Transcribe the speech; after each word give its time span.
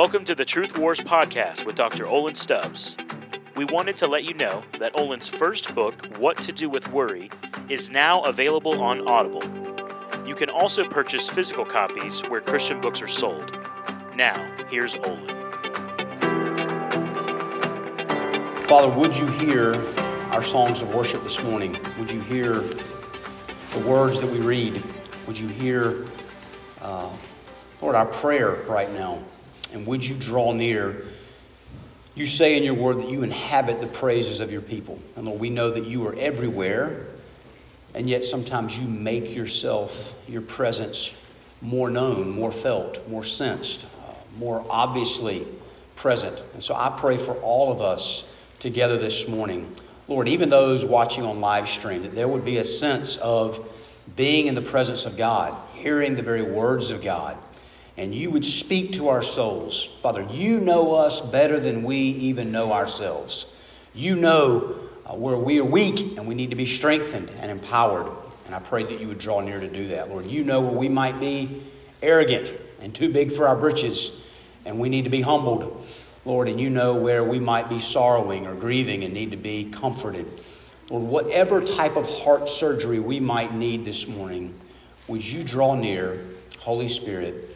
Welcome 0.00 0.24
to 0.24 0.34
the 0.34 0.46
Truth 0.46 0.78
Wars 0.78 0.98
podcast 0.98 1.66
with 1.66 1.74
Dr. 1.74 2.06
Olin 2.06 2.34
Stubbs. 2.34 2.96
We 3.54 3.66
wanted 3.66 3.96
to 3.96 4.06
let 4.06 4.24
you 4.24 4.32
know 4.32 4.62
that 4.78 4.98
Olin's 4.98 5.28
first 5.28 5.74
book, 5.74 6.16
What 6.16 6.38
to 6.38 6.52
Do 6.52 6.70
with 6.70 6.90
Worry, 6.90 7.28
is 7.68 7.90
now 7.90 8.22
available 8.22 8.80
on 8.80 9.06
Audible. 9.06 9.42
You 10.26 10.34
can 10.34 10.48
also 10.48 10.84
purchase 10.84 11.28
physical 11.28 11.66
copies 11.66 12.22
where 12.30 12.40
Christian 12.40 12.80
books 12.80 13.02
are 13.02 13.06
sold. 13.06 13.54
Now, 14.16 14.32
here's 14.70 14.94
Olin. 14.94 15.28
Father, 18.68 18.88
would 18.88 19.14
you 19.14 19.26
hear 19.26 19.74
our 20.30 20.42
songs 20.42 20.80
of 20.80 20.94
worship 20.94 21.22
this 21.24 21.44
morning? 21.44 21.78
Would 21.98 22.10
you 22.10 22.22
hear 22.22 22.54
the 22.54 23.84
words 23.86 24.18
that 24.22 24.30
we 24.30 24.38
read? 24.38 24.82
Would 25.26 25.38
you 25.38 25.48
hear, 25.48 26.06
uh, 26.80 27.10
Lord, 27.82 27.96
our 27.96 28.06
prayer 28.06 28.62
right 28.66 28.90
now? 28.94 29.22
And 29.72 29.86
would 29.86 30.04
you 30.04 30.16
draw 30.16 30.52
near? 30.52 31.04
You 32.14 32.26
say 32.26 32.56
in 32.56 32.64
your 32.64 32.74
word 32.74 32.98
that 32.98 33.08
you 33.08 33.22
inhabit 33.22 33.80
the 33.80 33.86
praises 33.86 34.40
of 34.40 34.50
your 34.50 34.62
people. 34.62 34.98
And 35.16 35.26
Lord, 35.26 35.40
we 35.40 35.50
know 35.50 35.70
that 35.70 35.84
you 35.84 36.06
are 36.06 36.14
everywhere, 36.18 37.06
and 37.94 38.08
yet 38.08 38.24
sometimes 38.24 38.78
you 38.78 38.86
make 38.86 39.34
yourself, 39.34 40.14
your 40.28 40.42
presence, 40.42 41.16
more 41.62 41.90
known, 41.90 42.30
more 42.30 42.52
felt, 42.52 43.06
more 43.08 43.24
sensed, 43.24 43.84
uh, 43.84 44.12
more 44.38 44.64
obviously 44.68 45.46
present. 45.96 46.42
And 46.52 46.62
so 46.62 46.74
I 46.74 46.94
pray 46.96 47.16
for 47.16 47.34
all 47.36 47.70
of 47.70 47.80
us 47.80 48.24
together 48.58 48.98
this 48.98 49.28
morning. 49.28 49.70
Lord, 50.08 50.26
even 50.28 50.50
those 50.50 50.84
watching 50.84 51.24
on 51.24 51.40
live 51.40 51.68
stream, 51.68 52.02
that 52.02 52.14
there 52.14 52.26
would 52.26 52.44
be 52.44 52.58
a 52.58 52.64
sense 52.64 53.16
of 53.18 53.66
being 54.16 54.46
in 54.46 54.54
the 54.54 54.62
presence 54.62 55.06
of 55.06 55.16
God, 55.16 55.56
hearing 55.74 56.16
the 56.16 56.22
very 56.22 56.42
words 56.42 56.90
of 56.90 57.02
God 57.02 57.36
and 58.00 58.14
you 58.14 58.30
would 58.30 58.46
speak 58.46 58.92
to 58.92 59.08
our 59.08 59.20
souls. 59.20 59.84
Father, 60.00 60.26
you 60.32 60.58
know 60.58 60.94
us 60.94 61.20
better 61.20 61.60
than 61.60 61.82
we 61.82 61.98
even 61.98 62.50
know 62.50 62.72
ourselves. 62.72 63.44
You 63.92 64.16
know 64.16 64.74
uh, 65.04 65.14
where 65.14 65.36
we 65.36 65.60
are 65.60 65.64
weak 65.64 66.16
and 66.16 66.26
we 66.26 66.34
need 66.34 66.48
to 66.48 66.56
be 66.56 66.64
strengthened 66.64 67.30
and 67.40 67.50
empowered. 67.50 68.10
And 68.46 68.54
I 68.54 68.58
pray 68.58 68.84
that 68.84 69.00
you 69.02 69.08
would 69.08 69.18
draw 69.18 69.42
near 69.42 69.60
to 69.60 69.68
do 69.68 69.88
that. 69.88 70.08
Lord, 70.08 70.24
you 70.24 70.42
know 70.42 70.62
where 70.62 70.72
we 70.72 70.88
might 70.88 71.20
be 71.20 71.62
arrogant 72.00 72.54
and 72.80 72.94
too 72.94 73.12
big 73.12 73.32
for 73.32 73.46
our 73.46 73.54
britches 73.54 74.24
and 74.64 74.80
we 74.80 74.88
need 74.88 75.04
to 75.04 75.10
be 75.10 75.20
humbled. 75.20 75.86
Lord, 76.24 76.48
and 76.48 76.58
you 76.58 76.70
know 76.70 76.96
where 76.96 77.22
we 77.22 77.38
might 77.38 77.68
be 77.68 77.80
sorrowing 77.80 78.46
or 78.46 78.54
grieving 78.54 79.04
and 79.04 79.12
need 79.12 79.32
to 79.32 79.36
be 79.36 79.70
comforted. 79.70 80.26
Lord, 80.88 81.04
whatever 81.04 81.60
type 81.60 81.96
of 81.96 82.08
heart 82.08 82.48
surgery 82.48 82.98
we 82.98 83.20
might 83.20 83.54
need 83.54 83.84
this 83.84 84.08
morning, 84.08 84.54
would 85.06 85.22
you 85.22 85.44
draw 85.44 85.74
near, 85.74 86.24
Holy 86.60 86.88
Spirit, 86.88 87.49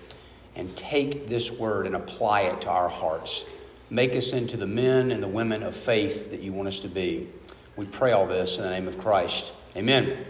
and 0.56 0.74
take 0.76 1.26
this 1.26 1.50
word 1.50 1.86
and 1.86 1.96
apply 1.96 2.42
it 2.42 2.62
to 2.62 2.70
our 2.70 2.88
hearts. 2.88 3.46
Make 3.90 4.14
us 4.16 4.32
into 4.32 4.56
the 4.56 4.66
men 4.66 5.10
and 5.10 5.22
the 5.22 5.28
women 5.28 5.62
of 5.62 5.74
faith 5.74 6.30
that 6.30 6.40
you 6.40 6.52
want 6.52 6.68
us 6.68 6.80
to 6.80 6.88
be. 6.88 7.28
We 7.76 7.86
pray 7.86 8.12
all 8.12 8.26
this 8.26 8.58
in 8.58 8.64
the 8.64 8.70
name 8.70 8.88
of 8.88 8.98
Christ. 8.98 9.52
Amen. 9.76 10.24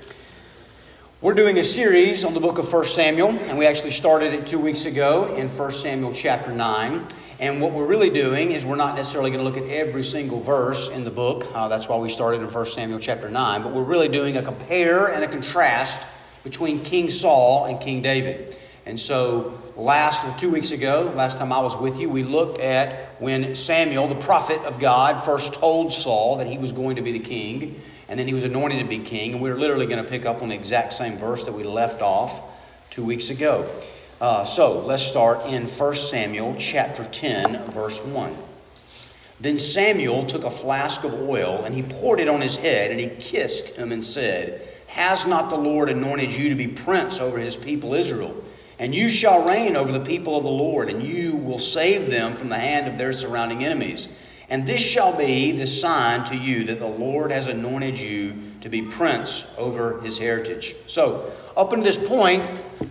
We're 1.21 1.35
doing 1.35 1.59
a 1.59 1.65
series 1.65 2.25
on 2.25 2.35
the 2.35 2.41
book 2.41 2.59
of 2.59 2.71
1 2.71 2.85
Samuel, 2.85 3.31
and 3.31 3.57
we 3.57 3.67
actually 3.67 3.93
started 3.93 4.35
it 4.35 4.47
two 4.47 4.59
weeks 4.59 4.85
ago 4.85 5.35
in 5.37 5.49
1 5.49 5.71
Samuel 5.73 6.13
chapter 6.13 6.53
9. 6.53 7.07
And 7.41 7.61
what 7.61 7.73
we're 7.73 7.87
really 7.87 8.11
doing 8.11 8.53
is 8.53 8.65
we're 8.65 8.77
not 8.77 8.95
necessarily 8.95 9.31
going 9.31 9.43
to 9.43 9.45
look 9.45 9.57
at 9.57 9.69
every 9.71 10.05
single 10.05 10.41
verse 10.41 10.91
in 10.91 11.05
the 11.05 11.11
book. 11.11 11.47
Uh, 11.55 11.69
that's 11.69 11.89
why 11.89 11.97
we 11.97 12.09
started 12.09 12.43
in 12.43 12.49
1 12.49 12.67
Samuel 12.67 12.99
chapter 12.99 13.29
9. 13.29 13.63
But 13.63 13.73
we're 13.73 13.83
really 13.83 14.09
doing 14.09 14.37
a 14.37 14.43
compare 14.43 15.07
and 15.07 15.25
a 15.25 15.29
contrast 15.29 16.07
between 16.43 16.81
King 16.81 17.11
Saul 17.11 17.67
and 17.67 17.81
King 17.81 18.03
David. 18.03 18.57
And 18.87 19.01
so, 19.01 19.59
last 19.77 20.39
two 20.39 20.51
weeks 20.51 20.73
ago, 20.73 21.11
last 21.15 21.39
time 21.39 21.55
I 21.55 21.61
was 21.61 21.75
with 21.75 21.99
you, 21.99 22.11
we 22.11 22.23
looked 22.23 22.59
at 22.59 23.19
when 23.19 23.55
Samuel, 23.55 24.09
the 24.09 24.15
prophet 24.15 24.61
of 24.65 24.79
God, 24.79 25.19
first 25.19 25.55
told 25.55 25.91
Saul 25.91 26.37
that 26.37 26.47
he 26.47 26.59
was 26.59 26.73
going 26.73 26.97
to 26.97 27.03
be 27.03 27.13
the 27.13 27.25
king, 27.25 27.81
and 28.09 28.21
then 28.21 28.27
he 28.27 28.35
was 28.35 28.45
anointed 28.45 28.81
to 28.81 28.85
be 28.85 28.99
king. 28.99 29.33
And 29.33 29.43
we're 29.43 29.57
literally 29.57 29.87
going 29.87 30.05
to 30.05 30.09
pick 30.09 30.27
up 30.27 30.43
on 30.43 30.51
the 30.51 30.55
exact 30.55 30.93
same 30.93 31.17
verse 31.17 31.45
that 31.45 31.53
we 31.53 31.65
left 31.65 32.03
off 32.03 32.43
two 32.91 33.03
weeks 33.03 33.31
ago. 33.31 33.67
Uh, 34.21 34.45
so, 34.45 34.81
let's 34.81 35.03
start 35.03 35.47
in 35.47 35.67
1 35.67 35.95
Samuel 35.95 36.55
chapter 36.59 37.05
10, 37.05 37.71
verse 37.71 38.05
1. 38.05 38.37
Then 39.41 39.59
Samuel 39.59 40.25
took 40.25 40.45
a 40.45 40.51
flask 40.51 41.05
of 41.05 41.15
oil, 41.15 41.63
and 41.65 41.75
he 41.75 41.83
poured 41.83 42.21
it 42.21 42.29
on 42.29 42.43
his 42.43 42.57
head, 42.57 42.91
and 42.91 43.01
he 43.01 43.09
kissed 43.09 43.77
him 43.77 43.93
and 43.93 44.05
said, 44.05 44.69
Has 44.89 45.27
not 45.27 45.49
the 45.49 45.57
Lord 45.57 45.89
anointed 45.89 46.35
you 46.35 46.51
to 46.51 46.55
be 46.55 46.69
prince 46.69 47.19
over 47.19 47.39
his 47.39 47.57
people 47.57 47.95
Israel? 47.95 48.44
And 48.85 48.95
you 48.95 49.09
shall 49.09 49.43
reign 49.43 49.77
over 49.77 49.91
the 49.91 50.05
people 50.05 50.37
of 50.37 50.45
the 50.45 50.51
Lord, 50.51 50.91
and 50.91 51.03
you 51.03 51.37
will 51.37 51.59
save 51.59 52.11
them 52.11 52.37
from 52.37 52.51
the 52.51 52.59
hand 52.59 52.87
of 52.87 52.99
their 52.99 53.15
surrounding 53.15 53.65
enemies. 53.65 54.15
And 54.51 54.67
this 54.67 54.87
shall 54.87 55.17
be 55.17 55.53
the 55.53 55.67
sign 55.67 56.25
to 56.25 56.37
you 56.37 56.65
that 56.65 56.81
the 56.81 56.87
Lord 56.87 57.33
has 57.33 57.47
anointed 57.47 57.99
you 57.99 58.37
to 58.61 58.69
be 58.69 58.83
prince 58.83 59.51
over 59.57 60.03
his 60.03 60.19
heritage. 60.19 60.77
So, 60.87 61.33
up 61.57 61.73
until 61.73 61.83
this 61.83 61.97
point, 61.97 62.43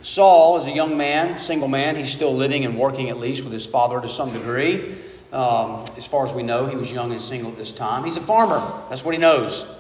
Saul 0.02 0.58
is 0.58 0.66
a 0.66 0.72
young 0.72 0.98
man, 0.98 1.38
single 1.38 1.68
man. 1.68 1.96
He's 1.96 2.12
still 2.12 2.34
living 2.34 2.66
and 2.66 2.76
working 2.76 3.12
at 3.12 3.20
least 3.20 3.44
with 3.44 3.54
his 3.54 3.68
father 3.68 4.02
to 4.02 4.10
some 4.10 4.34
degree. 4.34 4.96
Um, 5.32 5.84
as 5.96 6.08
far 6.08 6.26
as 6.26 6.34
we 6.34 6.42
know, 6.42 6.66
he 6.66 6.76
was 6.76 6.92
young 6.92 7.12
and 7.12 7.22
single 7.22 7.52
at 7.52 7.58
this 7.60 7.72
time. 7.72 8.04
He's 8.04 8.18
a 8.18 8.22
farmer, 8.22 8.84
that's 8.90 9.06
what 9.06 9.14
he 9.14 9.20
knows. 9.20 9.72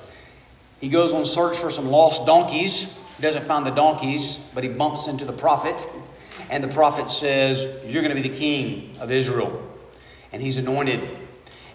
He 0.79 0.89
goes 0.89 1.11
on 1.15 1.25
search 1.25 1.57
for 1.57 1.71
some 1.71 1.87
lost 1.87 2.27
donkeys 2.27 2.95
He 3.17 3.23
doesn't 3.23 3.45
find 3.45 3.65
the 3.65 3.71
donkeys, 3.71 4.37
but 4.53 4.63
he 4.63 4.69
bumps 4.69 5.07
into 5.07 5.25
the 5.25 5.33
prophet. 5.33 5.83
And 6.53 6.63
the 6.63 6.67
prophet 6.67 7.09
says, 7.09 7.67
You're 7.83 8.03
going 8.03 8.15
to 8.15 8.21
be 8.21 8.29
the 8.29 8.37
king 8.37 8.95
of 8.99 9.09
Israel. 9.09 9.59
And 10.31 10.39
he's 10.39 10.57
anointed. 10.57 11.01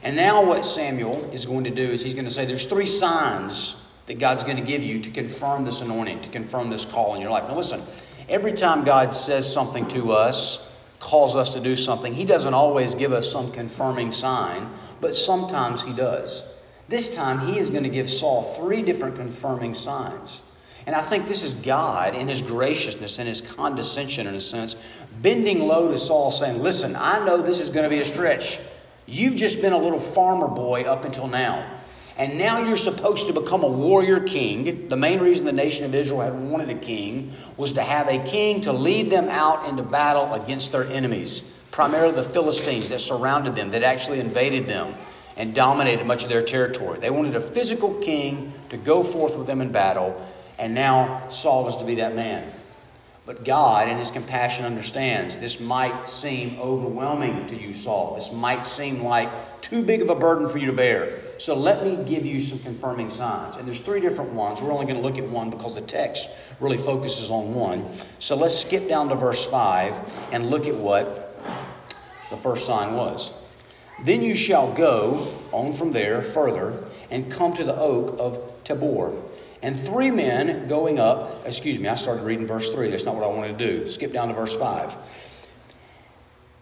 And 0.04 0.14
now, 0.14 0.44
what 0.44 0.64
Samuel 0.64 1.28
is 1.32 1.46
going 1.46 1.64
to 1.64 1.70
do 1.70 1.82
is 1.82 2.04
he's 2.04 2.14
going 2.14 2.26
to 2.26 2.30
say, 2.30 2.46
There's 2.46 2.66
three 2.66 2.86
signs 2.86 3.84
that 4.06 4.20
God's 4.20 4.44
going 4.44 4.56
to 4.56 4.62
give 4.62 4.84
you 4.84 5.00
to 5.00 5.10
confirm 5.10 5.64
this 5.64 5.80
anointing, 5.80 6.20
to 6.20 6.28
confirm 6.28 6.70
this 6.70 6.84
call 6.84 7.16
in 7.16 7.20
your 7.20 7.32
life. 7.32 7.48
Now, 7.48 7.56
listen, 7.56 7.82
every 8.28 8.52
time 8.52 8.84
God 8.84 9.12
says 9.12 9.52
something 9.52 9.88
to 9.88 10.12
us, 10.12 10.64
calls 11.00 11.34
us 11.34 11.54
to 11.54 11.60
do 11.60 11.74
something, 11.74 12.14
He 12.14 12.24
doesn't 12.24 12.54
always 12.54 12.94
give 12.94 13.10
us 13.10 13.28
some 13.32 13.50
confirming 13.50 14.12
sign, 14.12 14.70
but 15.00 15.12
sometimes 15.12 15.82
He 15.82 15.92
does. 15.92 16.48
This 16.86 17.12
time, 17.12 17.40
He 17.48 17.58
is 17.58 17.70
going 17.70 17.82
to 17.82 17.90
give 17.90 18.08
Saul 18.08 18.44
three 18.54 18.82
different 18.82 19.16
confirming 19.16 19.74
signs. 19.74 20.42
And 20.88 20.96
I 20.96 21.02
think 21.02 21.26
this 21.26 21.42
is 21.42 21.52
God 21.52 22.14
in 22.14 22.28
His 22.28 22.40
graciousness 22.40 23.18
and 23.18 23.28
His 23.28 23.42
condescension, 23.42 24.26
in 24.26 24.34
a 24.34 24.40
sense, 24.40 24.74
bending 25.20 25.60
low 25.60 25.88
to 25.88 25.98
Saul, 25.98 26.30
saying, 26.30 26.62
Listen, 26.62 26.96
I 26.96 27.22
know 27.26 27.42
this 27.42 27.60
is 27.60 27.68
going 27.68 27.82
to 27.82 27.90
be 27.90 28.00
a 28.00 28.06
stretch. 28.06 28.58
You've 29.04 29.36
just 29.36 29.60
been 29.60 29.74
a 29.74 29.78
little 29.78 29.98
farmer 29.98 30.48
boy 30.48 30.84
up 30.84 31.04
until 31.04 31.28
now. 31.28 31.62
And 32.16 32.38
now 32.38 32.64
you're 32.64 32.78
supposed 32.78 33.26
to 33.26 33.34
become 33.34 33.64
a 33.64 33.68
warrior 33.68 34.20
king. 34.20 34.88
The 34.88 34.96
main 34.96 35.20
reason 35.20 35.44
the 35.44 35.52
nation 35.52 35.84
of 35.84 35.94
Israel 35.94 36.22
had 36.22 36.32
wanted 36.32 36.70
a 36.70 36.74
king 36.74 37.32
was 37.58 37.72
to 37.72 37.82
have 37.82 38.08
a 38.08 38.24
king 38.24 38.62
to 38.62 38.72
lead 38.72 39.10
them 39.10 39.28
out 39.28 39.68
into 39.68 39.82
battle 39.82 40.32
against 40.32 40.72
their 40.72 40.84
enemies, 40.84 41.42
primarily 41.70 42.14
the 42.14 42.24
Philistines 42.24 42.88
that 42.88 43.00
surrounded 43.00 43.54
them, 43.56 43.72
that 43.72 43.82
actually 43.82 44.20
invaded 44.20 44.66
them 44.66 44.94
and 45.36 45.54
dominated 45.54 46.06
much 46.06 46.22
of 46.22 46.30
their 46.30 46.42
territory. 46.42 46.98
They 46.98 47.10
wanted 47.10 47.36
a 47.36 47.40
physical 47.40 47.92
king 48.00 48.54
to 48.70 48.78
go 48.78 49.04
forth 49.04 49.36
with 49.36 49.46
them 49.46 49.60
in 49.60 49.70
battle 49.70 50.18
and 50.58 50.74
now 50.74 51.28
Saul 51.28 51.68
is 51.68 51.76
to 51.76 51.84
be 51.84 51.96
that 51.96 52.14
man. 52.14 52.50
But 53.28 53.44
God, 53.44 53.90
in 53.90 53.98
His 53.98 54.10
compassion, 54.10 54.64
understands 54.64 55.36
this 55.36 55.60
might 55.60 56.08
seem 56.08 56.58
overwhelming 56.58 57.46
to 57.48 57.56
you, 57.56 57.74
Saul. 57.74 58.14
This 58.14 58.32
might 58.32 58.66
seem 58.66 59.04
like 59.04 59.60
too 59.60 59.82
big 59.82 60.00
of 60.00 60.08
a 60.08 60.14
burden 60.14 60.48
for 60.48 60.56
you 60.56 60.66
to 60.68 60.72
bear. 60.72 61.18
So 61.36 61.54
let 61.54 61.84
me 61.84 62.02
give 62.04 62.24
you 62.24 62.40
some 62.40 62.58
confirming 62.60 63.10
signs. 63.10 63.56
And 63.56 63.66
there's 63.66 63.80
three 63.82 64.00
different 64.00 64.32
ones. 64.32 64.62
We're 64.62 64.72
only 64.72 64.86
going 64.86 64.96
to 64.96 65.02
look 65.02 65.18
at 65.18 65.28
one 65.28 65.50
because 65.50 65.74
the 65.74 65.82
text 65.82 66.30
really 66.58 66.78
focuses 66.78 67.30
on 67.30 67.52
one. 67.52 67.86
So 68.18 68.34
let's 68.34 68.58
skip 68.58 68.88
down 68.88 69.10
to 69.10 69.14
verse 69.14 69.44
5 69.44 70.30
and 70.32 70.48
look 70.48 70.66
at 70.66 70.74
what 70.74 71.38
the 72.30 72.36
first 72.36 72.64
sign 72.64 72.94
was. 72.94 73.34
Then 74.04 74.22
you 74.22 74.34
shall 74.34 74.72
go 74.72 75.34
on 75.52 75.74
from 75.74 75.92
there 75.92 76.22
further 76.22 76.82
and 77.10 77.30
come 77.30 77.52
to 77.52 77.64
the 77.64 77.76
oak 77.76 78.16
of 78.18 78.64
Tabor 78.64 79.12
and 79.62 79.78
three 79.78 80.10
men 80.10 80.68
going 80.68 80.98
up, 80.98 81.46
excuse 81.46 81.78
me, 81.78 81.88
I 81.88 81.96
started 81.96 82.22
reading 82.24 82.46
verse 82.46 82.70
3. 82.70 82.90
That's 82.90 83.06
not 83.06 83.16
what 83.16 83.24
I 83.24 83.28
wanted 83.28 83.58
to 83.58 83.66
do. 83.66 83.88
Skip 83.88 84.12
down 84.12 84.28
to 84.28 84.34
verse 84.34 84.56
5. 84.56 84.96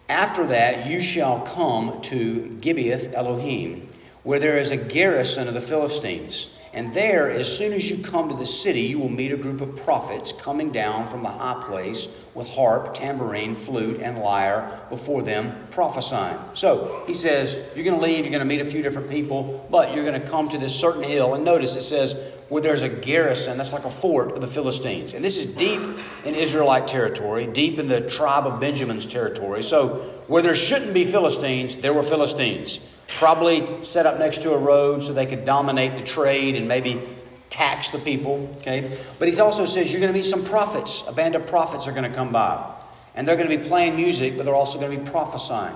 After 0.09 0.47
that, 0.47 0.87
you 0.87 1.01
shall 1.01 1.41
come 1.41 2.01
to 2.03 2.57
Gibeath 2.61 3.13
Elohim, 3.13 3.87
where 4.23 4.39
there 4.39 4.57
is 4.57 4.71
a 4.71 4.77
garrison 4.77 5.47
of 5.47 5.53
the 5.53 5.61
Philistines. 5.61 6.57
And 6.73 6.91
there, 6.91 7.31
as 7.31 7.55
soon 7.55 7.73
as 7.73 7.89
you 7.89 8.03
come 8.03 8.29
to 8.29 8.35
the 8.35 8.45
city, 8.45 8.81
you 8.81 8.99
will 8.99 9.09
meet 9.09 9.31
a 9.31 9.37
group 9.37 9.61
of 9.61 9.75
prophets 9.75 10.31
coming 10.31 10.71
down 10.71 11.07
from 11.07 11.23
the 11.23 11.29
high 11.29 11.61
place 11.65 12.07
with 12.35 12.47
harp, 12.49 12.93
tambourine, 12.93 13.55
flute, 13.55 13.99
and 13.99 14.19
lyre 14.19 14.79
before 14.89 15.23
them, 15.23 15.55
prophesying. 15.71 16.37
So 16.53 17.03
he 17.07 17.13
says, 17.13 17.57
You're 17.75 17.83
going 17.83 17.97
to 17.97 18.03
leave, 18.03 18.25
you're 18.25 18.31
going 18.31 18.39
to 18.39 18.45
meet 18.45 18.61
a 18.61 18.65
few 18.65 18.83
different 18.83 19.09
people, 19.09 19.65
but 19.71 19.93
you're 19.93 20.05
going 20.05 20.21
to 20.21 20.27
come 20.27 20.49
to 20.49 20.57
this 20.57 20.75
certain 20.75 21.03
hill. 21.03 21.33
And 21.33 21.43
notice 21.43 21.75
it 21.75 21.81
says, 21.81 22.15
where 22.49 22.61
there's 22.61 22.81
a 22.81 22.89
garrison 22.89 23.57
that's 23.57 23.73
like 23.73 23.85
a 23.85 23.89
fort 23.89 24.31
of 24.31 24.41
the 24.41 24.47
Philistines. 24.47 25.13
And 25.13 25.23
this 25.23 25.37
is 25.37 25.45
deep 25.45 25.81
in 26.23 26.35
Israelite 26.35 26.87
territory, 26.87 27.45
deep 27.47 27.77
in 27.77 27.87
the 27.87 28.09
tribe 28.09 28.47
of 28.47 28.59
Benjamin's 28.59 29.05
territory. 29.05 29.63
So, 29.63 29.95
where 30.27 30.41
there 30.41 30.55
shouldn't 30.55 30.93
be 30.93 31.03
Philistines, 31.03 31.77
there 31.77 31.93
were 31.93 32.03
Philistines. 32.03 32.79
Probably 33.17 33.83
set 33.83 34.05
up 34.05 34.19
next 34.19 34.41
to 34.43 34.53
a 34.53 34.57
road 34.57 35.03
so 35.03 35.13
they 35.13 35.25
could 35.25 35.45
dominate 35.45 35.93
the 35.93 36.03
trade 36.03 36.55
and 36.55 36.67
maybe 36.67 37.01
tax 37.49 37.91
the 37.91 37.99
people. 37.99 38.55
Okay? 38.57 38.97
But 39.19 39.27
he 39.27 39.39
also 39.39 39.65
says 39.65 39.91
you're 39.91 40.01
going 40.01 40.13
to 40.13 40.17
meet 40.17 40.25
some 40.25 40.43
prophets. 40.43 41.05
A 41.07 41.13
band 41.13 41.35
of 41.35 41.47
prophets 41.47 41.87
are 41.87 41.91
going 41.91 42.09
to 42.09 42.15
come 42.15 42.31
by. 42.31 42.73
And 43.15 43.27
they're 43.27 43.35
going 43.35 43.49
to 43.49 43.57
be 43.57 43.67
playing 43.67 43.95
music, 43.95 44.37
but 44.37 44.45
they're 44.45 44.55
also 44.55 44.79
going 44.79 44.91
to 44.91 45.03
be 45.03 45.09
prophesying. 45.09 45.75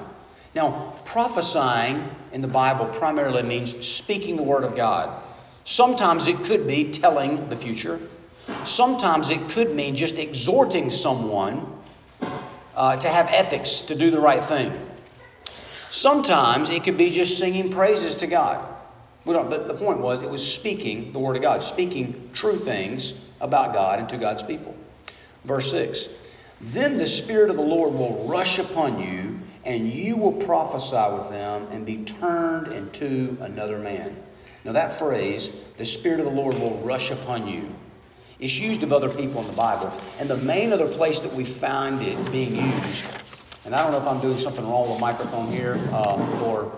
Now, 0.53 0.93
prophesying 1.05 2.07
in 2.33 2.41
the 2.41 2.47
Bible 2.47 2.85
primarily 2.85 3.43
means 3.43 3.87
speaking 3.87 4.35
the 4.35 4.43
Word 4.43 4.63
of 4.63 4.75
God. 4.75 5.09
Sometimes 5.71 6.27
it 6.27 6.43
could 6.43 6.67
be 6.67 6.91
telling 6.91 7.47
the 7.47 7.55
future. 7.55 7.97
Sometimes 8.65 9.29
it 9.29 9.47
could 9.47 9.73
mean 9.73 9.95
just 9.95 10.19
exhorting 10.19 10.91
someone 10.91 11.65
uh, 12.75 12.97
to 12.97 13.07
have 13.07 13.27
ethics, 13.31 13.79
to 13.83 13.95
do 13.95 14.11
the 14.11 14.19
right 14.19 14.43
thing. 14.43 14.73
Sometimes 15.89 16.71
it 16.71 16.83
could 16.83 16.97
be 16.97 17.09
just 17.09 17.39
singing 17.39 17.71
praises 17.71 18.15
to 18.15 18.27
God. 18.27 18.67
We 19.23 19.31
don't, 19.31 19.49
but 19.49 19.69
the 19.69 19.73
point 19.73 20.01
was, 20.01 20.21
it 20.21 20.29
was 20.29 20.45
speaking 20.45 21.13
the 21.13 21.19
Word 21.19 21.37
of 21.37 21.41
God, 21.41 21.63
speaking 21.63 22.31
true 22.33 22.59
things 22.59 23.25
about 23.39 23.73
God 23.73 23.99
and 23.99 24.09
to 24.09 24.17
God's 24.17 24.43
people. 24.43 24.75
Verse 25.45 25.71
6 25.71 26.09
Then 26.59 26.97
the 26.97 27.07
Spirit 27.07 27.49
of 27.49 27.55
the 27.55 27.61
Lord 27.61 27.93
will 27.93 28.27
rush 28.27 28.59
upon 28.59 28.99
you 28.99 29.39
and 29.63 29.87
you 29.87 30.17
will 30.17 30.33
prophesy 30.33 31.13
with 31.13 31.29
them 31.29 31.69
and 31.71 31.85
be 31.85 32.03
turned 32.03 32.73
into 32.73 33.37
another 33.39 33.79
man. 33.79 34.17
Now, 34.63 34.73
that 34.73 34.93
phrase, 34.93 35.49
the 35.77 35.85
Spirit 35.85 36.19
of 36.19 36.25
the 36.25 36.31
Lord 36.31 36.55
will 36.59 36.77
rush 36.79 37.11
upon 37.11 37.47
you, 37.47 37.73
is 38.39 38.59
used 38.59 38.83
of 38.83 38.91
other 38.91 39.09
people 39.09 39.41
in 39.41 39.47
the 39.47 39.53
Bible. 39.53 39.91
And 40.19 40.29
the 40.29 40.37
main 40.37 40.73
other 40.73 40.87
place 40.87 41.21
that 41.21 41.33
we 41.33 41.45
find 41.45 42.01
it 42.01 42.31
being 42.31 42.55
used, 42.55 43.17
and 43.65 43.73
I 43.73 43.83
don't 43.83 43.91
know 43.91 43.97
if 43.97 44.07
I'm 44.07 44.21
doing 44.21 44.37
something 44.37 44.67
wrong 44.67 44.87
with 44.87 44.97
the 44.97 45.01
microphone 45.01 45.47
here, 45.47 45.77
uh, 45.91 46.43
or 46.43 46.71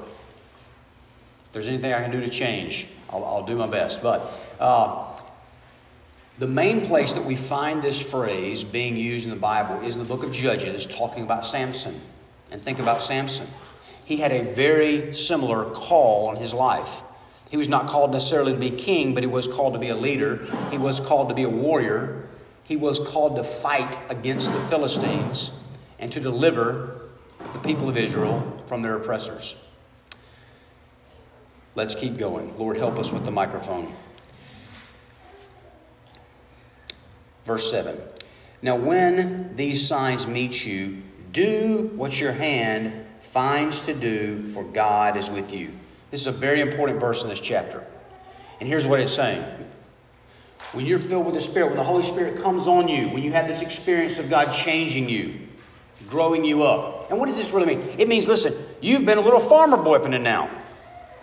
if 1.45 1.51
there's 1.51 1.67
anything 1.67 1.93
I 1.93 2.01
can 2.01 2.11
do 2.11 2.21
to 2.21 2.29
change, 2.29 2.87
I'll, 3.09 3.23
I'll 3.23 3.45
do 3.45 3.55
my 3.55 3.67
best. 3.67 4.01
But 4.01 4.21
uh, 4.59 5.19
the 6.37 6.47
main 6.47 6.81
place 6.81 7.13
that 7.13 7.23
we 7.23 7.35
find 7.35 7.81
this 7.81 8.01
phrase 8.01 8.63
being 8.63 8.97
used 8.97 9.25
in 9.25 9.29
the 9.29 9.37
Bible 9.37 9.85
is 9.85 9.95
in 9.95 10.01
the 10.01 10.07
book 10.07 10.23
of 10.23 10.31
Judges, 10.31 10.85
talking 10.85 11.23
about 11.23 11.45
Samson 11.45 11.99
and 12.51 12.61
think 12.61 12.79
about 12.79 13.01
Samson. 13.01 13.47
He 14.05 14.17
had 14.17 14.31
a 14.31 14.43
very 14.43 15.13
similar 15.13 15.69
call 15.71 16.27
on 16.27 16.35
his 16.37 16.53
life. 16.53 17.03
He 17.53 17.57
was 17.57 17.69
not 17.69 17.85
called 17.85 18.11
necessarily 18.11 18.53
to 18.53 18.57
be 18.57 18.71
king, 18.71 19.13
but 19.13 19.21
he 19.21 19.27
was 19.27 19.47
called 19.47 19.75
to 19.75 19.79
be 19.79 19.89
a 19.89 19.95
leader. 19.95 20.43
He 20.71 20.79
was 20.79 20.99
called 20.99 21.29
to 21.29 21.35
be 21.35 21.43
a 21.43 21.49
warrior. 21.49 22.27
He 22.63 22.75
was 22.75 22.97
called 22.97 23.35
to 23.35 23.43
fight 23.43 23.95
against 24.09 24.51
the 24.51 24.59
Philistines 24.59 25.51
and 25.99 26.11
to 26.13 26.19
deliver 26.19 27.01
the 27.53 27.59
people 27.59 27.87
of 27.89 27.95
Israel 27.95 28.59
from 28.65 28.81
their 28.81 28.95
oppressors. 28.95 29.55
Let's 31.75 31.93
keep 31.93 32.17
going. 32.17 32.57
Lord, 32.57 32.75
help 32.75 32.97
us 32.97 33.11
with 33.11 33.23
the 33.23 33.29
microphone. 33.29 33.93
Verse 37.45 37.69
7. 37.69 38.01
Now, 38.63 38.77
when 38.77 39.55
these 39.55 39.87
signs 39.87 40.25
meet 40.25 40.65
you, 40.65 41.03
do 41.31 41.91
what 41.97 42.19
your 42.19 42.31
hand 42.31 43.05
finds 43.19 43.81
to 43.81 43.93
do, 43.93 44.41
for 44.53 44.63
God 44.63 45.17
is 45.17 45.29
with 45.29 45.53
you. 45.53 45.75
This 46.13 46.21
is 46.21 46.27
a 46.27 46.31
very 46.31 46.61
important 46.61 46.99
verse 46.99 47.23
in 47.23 47.29
this 47.29 47.39
chapter. 47.39 47.83
And 48.59 48.69
here's 48.69 48.85
what 48.85 48.99
it's 48.99 49.11
saying. 49.11 49.43
When 50.73 50.85
you're 50.85 50.99
filled 50.99 51.25
with 51.25 51.33
the 51.33 51.41
Spirit, 51.41 51.69
when 51.69 51.77
the 51.77 51.83
Holy 51.83 52.03
Spirit 52.03 52.39
comes 52.39 52.67
on 52.67 52.87
you, 52.87 53.09
when 53.09 53.23
you 53.23 53.31
have 53.31 53.47
this 53.47 53.63
experience 53.63 54.19
of 54.19 54.29
God 54.29 54.51
changing 54.51 55.09
you, 55.09 55.39
growing 56.07 56.45
you 56.45 56.61
up. 56.61 57.09
And 57.09 57.19
what 57.19 57.25
does 57.25 57.37
this 57.37 57.51
really 57.51 57.65
mean? 57.65 57.95
It 57.97 58.07
means, 58.07 58.29
listen, 58.29 58.53
you've 58.79 59.07
been 59.07 59.17
a 59.17 59.21
little 59.21 59.39
farmer 59.39 59.75
boy 59.77 59.95
up 59.95 60.05
until 60.05 60.21
now. 60.21 60.51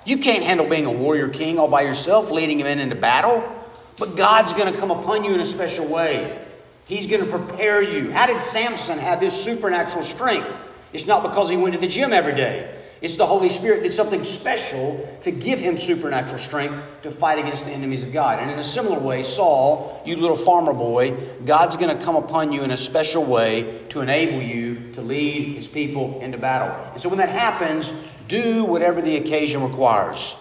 You 0.05 0.19
can't 0.19 0.43
handle 0.43 0.69
being 0.69 0.87
a 0.87 0.93
warrior 0.93 1.29
king 1.29 1.61
all 1.61 1.69
by 1.69 1.83
yourself, 1.83 2.33
leading 2.33 2.59
him 2.59 2.67
in 2.67 2.81
into 2.81 2.97
battle. 2.97 3.49
But 3.97 4.17
God's 4.17 4.55
going 4.55 4.73
to 4.75 4.77
come 4.81 4.91
upon 4.91 5.23
you 5.23 5.33
in 5.35 5.41
a 5.41 5.47
special 5.47 5.87
way. 5.87 6.45
He's 6.87 7.07
going 7.07 7.25
to 7.25 7.31
prepare 7.31 7.81
you. 7.81 8.11
How 8.11 8.27
did 8.27 8.41
Samson 8.41 8.99
have 8.99 9.21
his 9.21 9.35
supernatural 9.35 10.03
strength? 10.03 10.61
It's 10.93 11.07
not 11.07 11.23
because 11.23 11.49
he 11.49 11.57
went 11.57 11.77
to 11.77 11.81
the 11.81 11.87
gym 11.87 12.13
every 12.13 12.35
day. 12.35 12.79
It's 13.00 13.17
the 13.17 13.25
Holy 13.25 13.49
Spirit 13.49 13.82
did 13.82 13.94
something 13.94 14.25
special 14.25 15.08
to 15.23 15.31
give 15.31 15.58
him 15.58 15.76
supernatural 15.76 16.38
strength 16.38 17.02
to 17.02 17.11
fight 17.11 17.38
against 17.38 17.64
the 17.64 17.73
enemies 17.73 18.05
of 18.05 18.12
God. 18.12 18.41
And 18.41 18.50
in 18.50 18.58
a 18.58 18.62
similar 18.62 18.99
way, 18.99 19.23
Saul, 19.23 20.02
you 20.05 20.17
little 20.17 20.37
farmer 20.37 20.75
boy, 20.75 21.17
God's 21.47 21.79
going 21.79 21.97
to 21.97 22.05
come 22.05 22.17
upon 22.17 22.52
you 22.52 22.62
in 22.62 22.70
a 22.70 22.76
special 22.76 23.25
way 23.25 23.85
to 23.88 24.02
enable 24.02 24.43
you 24.43 24.93
to 24.93 25.00
lead 25.00 25.55
his 25.55 25.67
people 25.67 26.20
into 26.20 26.37
battle. 26.37 26.69
And 26.93 27.00
so 27.00 27.08
when 27.08 27.19
that 27.19 27.31
happens, 27.31 27.91
do 28.29 28.64
whatever 28.64 29.00
the 29.00 29.17
occasion 29.17 29.62
requires. 29.62 30.37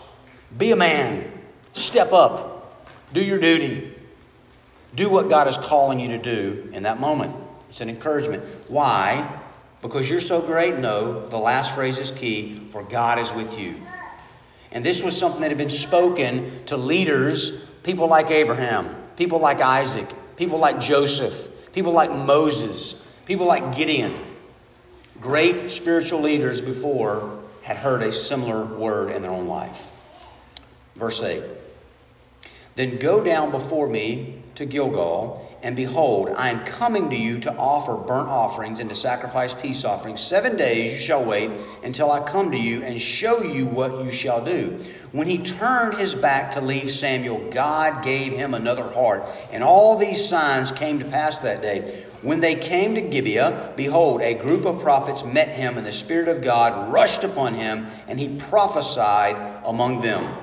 Be 0.58 0.72
a 0.72 0.76
man. 0.76 1.32
Step 1.72 2.12
up. 2.12 2.84
Do 3.14 3.24
your 3.24 3.40
duty. 3.40 3.94
Do 4.96 5.10
what 5.10 5.30
God 5.30 5.48
is 5.48 5.58
calling 5.58 6.00
you 6.00 6.10
to 6.10 6.18
do 6.18 6.70
in 6.74 6.84
that 6.84 7.00
moment. 7.00 7.34
It's 7.70 7.80
an 7.80 7.90
encouragement. 7.90 8.44
Why? 8.68 9.40
Because 9.82 10.10
you're 10.10 10.20
so 10.20 10.42
great? 10.42 10.78
No. 10.78 11.28
The 11.28 11.38
last 11.38 11.74
phrase 11.74 11.98
is 12.00 12.12
key 12.12 12.68
for 12.70 12.84
God 12.84 13.20
is 13.20 13.34
with 13.34 13.58
you. 13.58 13.76
And 14.72 14.86
this 14.86 15.04
was 15.04 15.18
something 15.18 15.42
that 15.42 15.50
had 15.50 15.58
been 15.58 15.70
spoken 15.70 16.64
to 16.66 16.78
leaders, 16.78 17.64
people 17.84 18.08
like 18.08 18.30
Abraham, 18.30 18.96
people 19.16 19.40
like 19.40 19.62
Isaac, 19.62 20.08
people 20.36 20.60
like 20.60 20.80
Joseph, 20.80 21.74
people 21.74 21.92
like 21.92 22.12
Moses, 22.12 22.94
people 23.26 23.46
like 23.46 23.76
Gideon. 23.76 24.14
Great 25.22 25.72
spiritual 25.72 26.22
leaders 26.22 26.62
before 26.62 27.40
had 27.62 27.78
heard 27.78 28.04
a 28.04 28.12
similar 28.12 28.64
word 28.64 29.16
in 29.16 29.22
their 29.22 29.32
own 29.32 29.48
life. 29.48 29.90
Verse 30.96 31.22
8 31.22 31.44
Then 32.76 32.98
go 32.98 33.24
down 33.24 33.52
before 33.52 33.88
me 33.88 34.42
to 34.56 34.66
Gilgal, 34.66 35.49
and 35.62 35.76
behold, 35.76 36.30
I 36.38 36.50
am 36.50 36.64
coming 36.66 37.10
to 37.10 37.16
you 37.16 37.38
to 37.40 37.56
offer 37.58 37.96
burnt 37.96 38.30
offerings 38.30 38.80
and 38.80 38.90
to 38.90 38.96
sacrifice 38.96 39.54
peace 39.54 39.84
offerings. 39.84 40.22
Seven 40.22 40.56
days 40.56 40.94
you 40.94 41.00
shall 41.00 41.24
wait 41.24 41.52
until 41.84 42.12
I 42.12 42.22
come 42.22 42.52
to 42.52 42.58
you 42.58 42.82
and 42.84 43.02
show 43.02 43.44
you 43.44 43.66
what 43.66 44.04
you 44.04 44.12
shall 44.12 44.44
do. 44.44 44.82
When 45.12 45.28
he 45.28 45.38
turned 45.38 45.96
his 45.96 46.16
back 46.16 46.52
to 46.52 46.62
leave 46.62 46.90
Samuel, 46.90 47.50
God 47.52 48.04
gave 48.04 48.32
him 48.32 48.54
another 48.54 48.88
heart. 48.90 49.24
And 49.52 49.62
all 49.62 49.98
these 49.98 50.28
signs 50.28 50.72
came 50.72 51.00
to 51.00 51.06
pass 51.06 51.40
that 51.40 51.62
day. 51.62 52.06
When 52.22 52.40
they 52.40 52.56
came 52.56 52.96
to 52.96 53.02
Gibeah, 53.02 53.74
behold, 53.76 54.22
a 54.22 54.34
group 54.34 54.66
of 54.66 54.82
prophets 54.82 55.24
met 55.24 55.50
him, 55.50 55.78
and 55.78 55.86
the 55.86 55.92
Spirit 55.92 56.28
of 56.28 56.42
God 56.42 56.92
rushed 56.92 57.24
upon 57.24 57.54
him, 57.54 57.88
and 58.08 58.20
he 58.20 58.38
prophesied 58.38 59.36
among 59.66 60.02
them. 60.02 60.38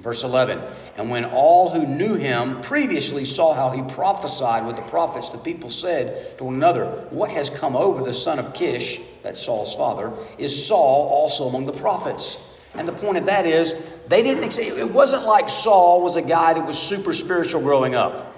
Verse 0.00 0.22
11 0.22 0.60
And 0.98 1.10
when 1.10 1.26
all 1.26 1.70
who 1.70 1.86
knew 1.86 2.16
him 2.16 2.60
previously 2.60 3.24
saw 3.24 3.54
how 3.54 3.70
he 3.70 3.82
prophesied 3.94 4.66
with 4.66 4.74
the 4.74 4.82
prophets, 4.82 5.30
the 5.30 5.38
people 5.38 5.70
said 5.70 6.36
to 6.38 6.44
one 6.44 6.54
another, 6.54 6.86
What 7.10 7.30
has 7.30 7.50
come 7.50 7.76
over 7.76 8.02
the 8.02 8.12
son 8.12 8.40
of 8.40 8.52
Kish, 8.52 9.00
that's 9.22 9.40
Saul's 9.40 9.76
father, 9.76 10.12
is 10.38 10.66
Saul 10.66 11.08
also 11.08 11.44
among 11.44 11.66
the 11.66 11.72
prophets? 11.72 12.44
And 12.74 12.86
the 12.86 12.92
point 12.92 13.16
of 13.16 13.26
that 13.26 13.46
is, 13.46 13.74
they 14.08 14.24
didn't, 14.24 14.58
it 14.58 14.90
wasn't 14.90 15.24
like 15.24 15.48
Saul 15.48 16.02
was 16.02 16.16
a 16.16 16.22
guy 16.22 16.54
that 16.54 16.66
was 16.66 16.76
super 16.76 17.14
spiritual 17.14 17.62
growing 17.62 17.94
up. 17.94 18.34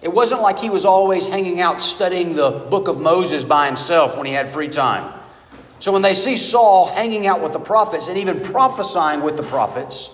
It 0.00 0.12
wasn't 0.12 0.42
like 0.42 0.60
he 0.60 0.70
was 0.70 0.84
always 0.84 1.26
hanging 1.26 1.60
out 1.60 1.80
studying 1.80 2.36
the 2.36 2.50
book 2.70 2.86
of 2.86 3.00
Moses 3.00 3.42
by 3.42 3.66
himself 3.66 4.16
when 4.16 4.26
he 4.26 4.32
had 4.32 4.48
free 4.48 4.68
time. 4.68 5.18
So 5.80 5.92
when 5.92 6.02
they 6.02 6.14
see 6.14 6.36
Saul 6.36 6.86
hanging 6.86 7.26
out 7.26 7.42
with 7.42 7.52
the 7.52 7.58
prophets 7.58 8.08
and 8.08 8.16
even 8.18 8.40
prophesying 8.40 9.22
with 9.22 9.36
the 9.36 9.42
prophets, 9.42 10.10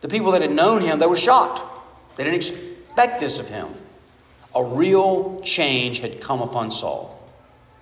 the 0.00 0.08
people 0.08 0.32
that 0.32 0.42
had 0.42 0.52
known 0.52 0.82
him, 0.82 0.98
they 0.98 1.06
were 1.06 1.16
shocked. 1.16 1.64
They 2.16 2.24
didn't 2.24 2.36
expect 2.36 3.20
this 3.20 3.38
of 3.38 3.48
him. 3.48 3.68
A 4.54 4.64
real 4.64 5.40
change 5.42 6.00
had 6.00 6.20
come 6.20 6.40
upon 6.40 6.70
Saul. 6.70 7.12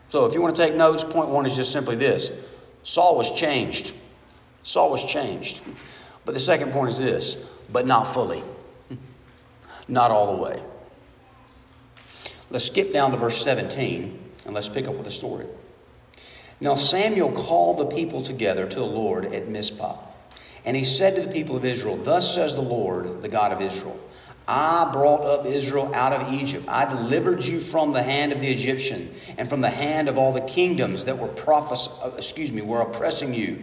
So 0.09 0.27
if 0.27 0.35
you 0.35 0.43
want 0.43 0.57
to 0.57 0.63
take 0.63 0.75
notes, 0.75 1.05
point 1.05 1.29
one 1.29 1.47
is 1.47 1.57
just 1.57 1.73
simply 1.73 1.97
this 1.97 2.33
Saul 2.83 3.17
was 3.17 3.31
changed. 3.33 3.95
Saul 4.63 4.91
was 4.91 5.05
changed. 5.05 5.63
But 6.25 6.35
the 6.35 6.41
second 6.41 6.73
point 6.73 6.89
is 6.89 6.99
this, 6.99 7.35
but 7.71 7.87
not 7.87 8.05
fully. 8.05 8.43
Not 9.89 10.11
all 10.11 10.37
the 10.37 10.43
way. 10.43 10.63
Let's 12.51 12.65
skip 12.67 12.93
down 12.93 13.11
to 13.11 13.17
verse 13.17 13.43
17 13.43 14.19
and 14.47 14.55
let's 14.55 14.69
pick 14.69 14.87
up 14.87 14.95
with 14.95 15.05
the 15.05 15.11
story. 15.11 15.47
Now 16.61 16.75
Samuel 16.75 17.33
called 17.33 17.79
the 17.79 17.87
people 17.87 18.23
together 18.23 18.67
to 18.67 18.77
the 18.77 18.87
Lord 18.87 19.27
at 19.27 19.49
Mizpah. 19.49 19.97
And 20.65 20.77
he 20.77 20.85
said 20.85 21.15
to 21.17 21.23
the 21.23 21.33
people 21.33 21.57
of 21.57 21.65
Israel, 21.65 21.97
Thus 21.97 22.35
says 22.35 22.55
the 22.55 22.63
Lord, 22.63 23.23
the 23.23 23.29
God 23.29 23.53
of 23.53 23.61
Israel 23.61 23.99
I 24.47 24.91
brought 24.93 25.23
up 25.23 25.47
Israel 25.47 25.91
out 25.95 26.13
of 26.13 26.33
Egypt. 26.33 26.67
I 26.69 26.85
delivered 26.85 27.45
you 27.45 27.61
from 27.61 27.93
the 27.93 28.03
hand 28.03 28.33
of 28.33 28.41
the 28.41 28.53
Egyptian 28.53 29.11
and 29.39 29.49
from 29.49 29.63
the 29.63 29.71
hand 29.71 30.09
of 30.09 30.19
all 30.19 30.33
the 30.33 30.43
kingdoms 30.43 31.07
that 31.07 31.19
were 31.19 31.29
prophes- 31.29 31.89
uh, 32.03 32.11
excuse 32.19 32.53
me, 32.53 32.61
were 32.61 32.83
oppressing 32.83 33.33
you. 33.33 33.63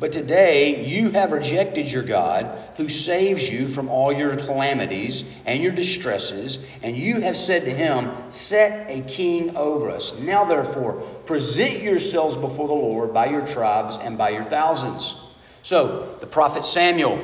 But 0.00 0.12
today 0.12 0.84
you 0.84 1.10
have 1.10 1.32
rejected 1.32 1.90
your 1.90 2.04
God, 2.04 2.48
who 2.76 2.88
saves 2.88 3.50
you 3.50 3.66
from 3.66 3.88
all 3.88 4.12
your 4.12 4.36
calamities 4.36 5.24
and 5.44 5.60
your 5.60 5.72
distresses, 5.72 6.64
and 6.82 6.96
you 6.96 7.20
have 7.20 7.36
said 7.36 7.64
to 7.64 7.70
him, 7.70 8.10
Set 8.30 8.88
a 8.88 9.00
king 9.02 9.56
over 9.56 9.90
us. 9.90 10.18
Now, 10.20 10.44
therefore, 10.44 10.94
present 11.26 11.82
yourselves 11.82 12.36
before 12.36 12.68
the 12.68 12.74
Lord 12.74 13.12
by 13.12 13.26
your 13.26 13.44
tribes 13.44 13.96
and 14.00 14.16
by 14.16 14.30
your 14.30 14.44
thousands. 14.44 15.27
So, 15.68 16.16
the 16.20 16.26
prophet 16.26 16.64
Samuel, 16.64 17.18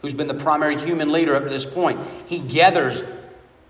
who's 0.00 0.14
been 0.14 0.28
the 0.28 0.34
primary 0.34 0.76
human 0.76 1.10
leader 1.10 1.34
up 1.34 1.42
to 1.42 1.48
this 1.48 1.66
point, 1.66 1.98
he 2.26 2.38
gathers 2.38 3.10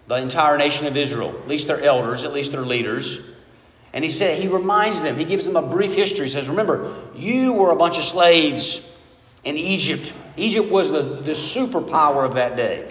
the 0.06 0.16
entire 0.16 0.58
nation 0.58 0.86
of 0.86 0.96
Israel, 0.96 1.30
at 1.30 1.48
least 1.48 1.66
their 1.66 1.80
elders, 1.80 2.24
at 2.24 2.32
least 2.32 2.52
their 2.52 2.62
leaders 2.62 3.32
and 3.92 4.02
he 4.02 4.10
said, 4.10 4.38
he 4.38 4.48
reminds 4.48 5.02
them, 5.02 5.16
he 5.16 5.24
gives 5.24 5.44
them 5.44 5.56
a 5.56 5.62
brief 5.62 5.94
history. 5.94 6.26
He 6.26 6.30
says, 6.30 6.48
Remember, 6.48 6.94
you 7.14 7.52
were 7.52 7.70
a 7.70 7.76
bunch 7.76 7.98
of 7.98 8.04
slaves 8.04 8.96
in 9.44 9.56
Egypt. 9.56 10.14
Egypt 10.36 10.70
was 10.70 10.90
the, 10.90 11.02
the 11.02 11.32
superpower 11.32 12.24
of 12.24 12.34
that 12.34 12.56
day. 12.56 12.90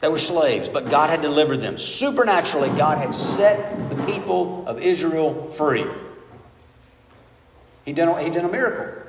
They 0.00 0.08
were 0.08 0.18
slaves, 0.18 0.68
but 0.68 0.90
God 0.90 1.10
had 1.10 1.22
delivered 1.22 1.60
them. 1.60 1.76
Supernaturally, 1.76 2.68
God 2.70 2.98
had 2.98 3.14
set 3.14 3.90
the 3.90 4.04
people 4.04 4.66
of 4.66 4.80
Israel 4.80 5.50
free. 5.52 5.86
He 7.84 7.92
a, 7.92 8.22
he 8.22 8.30
did 8.30 8.44
a 8.44 8.48
miracle. 8.48 9.03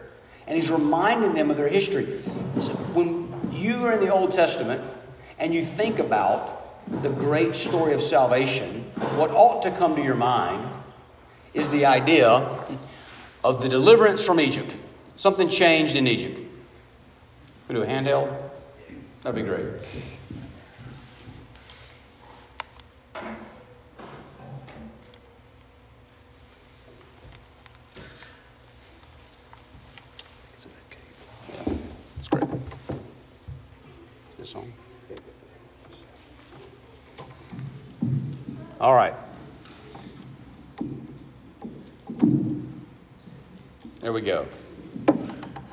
And 0.48 0.56
he's 0.56 0.70
reminding 0.70 1.34
them 1.34 1.50
of 1.50 1.58
their 1.58 1.68
history. 1.68 2.20
So 2.60 2.74
when 2.94 3.32
you 3.52 3.86
are 3.86 3.94
in 3.94 4.00
the 4.00 4.14
Old 4.14 4.32
Testament 4.32 4.82
and 5.40 5.54
you 5.54 5.66
think 5.66 6.00
about 6.00 6.62
the 7.02 7.10
great 7.10 7.56
story 7.56 7.94
of 7.94 8.02
salvation, 8.02 8.84
what 9.18 9.32
ought 9.32 9.64
to 9.64 9.72
come 9.72 9.96
to 9.96 10.04
your 10.04 10.16
mind 10.16 10.68
is 11.54 11.70
the 11.70 11.86
idea 11.86 12.30
of 13.44 13.62
the 13.62 13.70
deliverance 13.70 14.24
from 14.24 14.40
Egypt. 14.40 14.76
Something 15.16 15.50
changed 15.50 15.96
in 15.96 16.08
Egypt. 16.08 16.40
We 17.68 17.76
do 17.76 17.82
a 17.82 17.88
handheld? 17.88 18.36
That'd 19.22 19.44
be 19.44 19.50
great. 19.50 19.66
All 38.86 38.94
right. 38.94 39.16
There 44.00 44.14
we 44.14 44.22
go. 44.22 44.46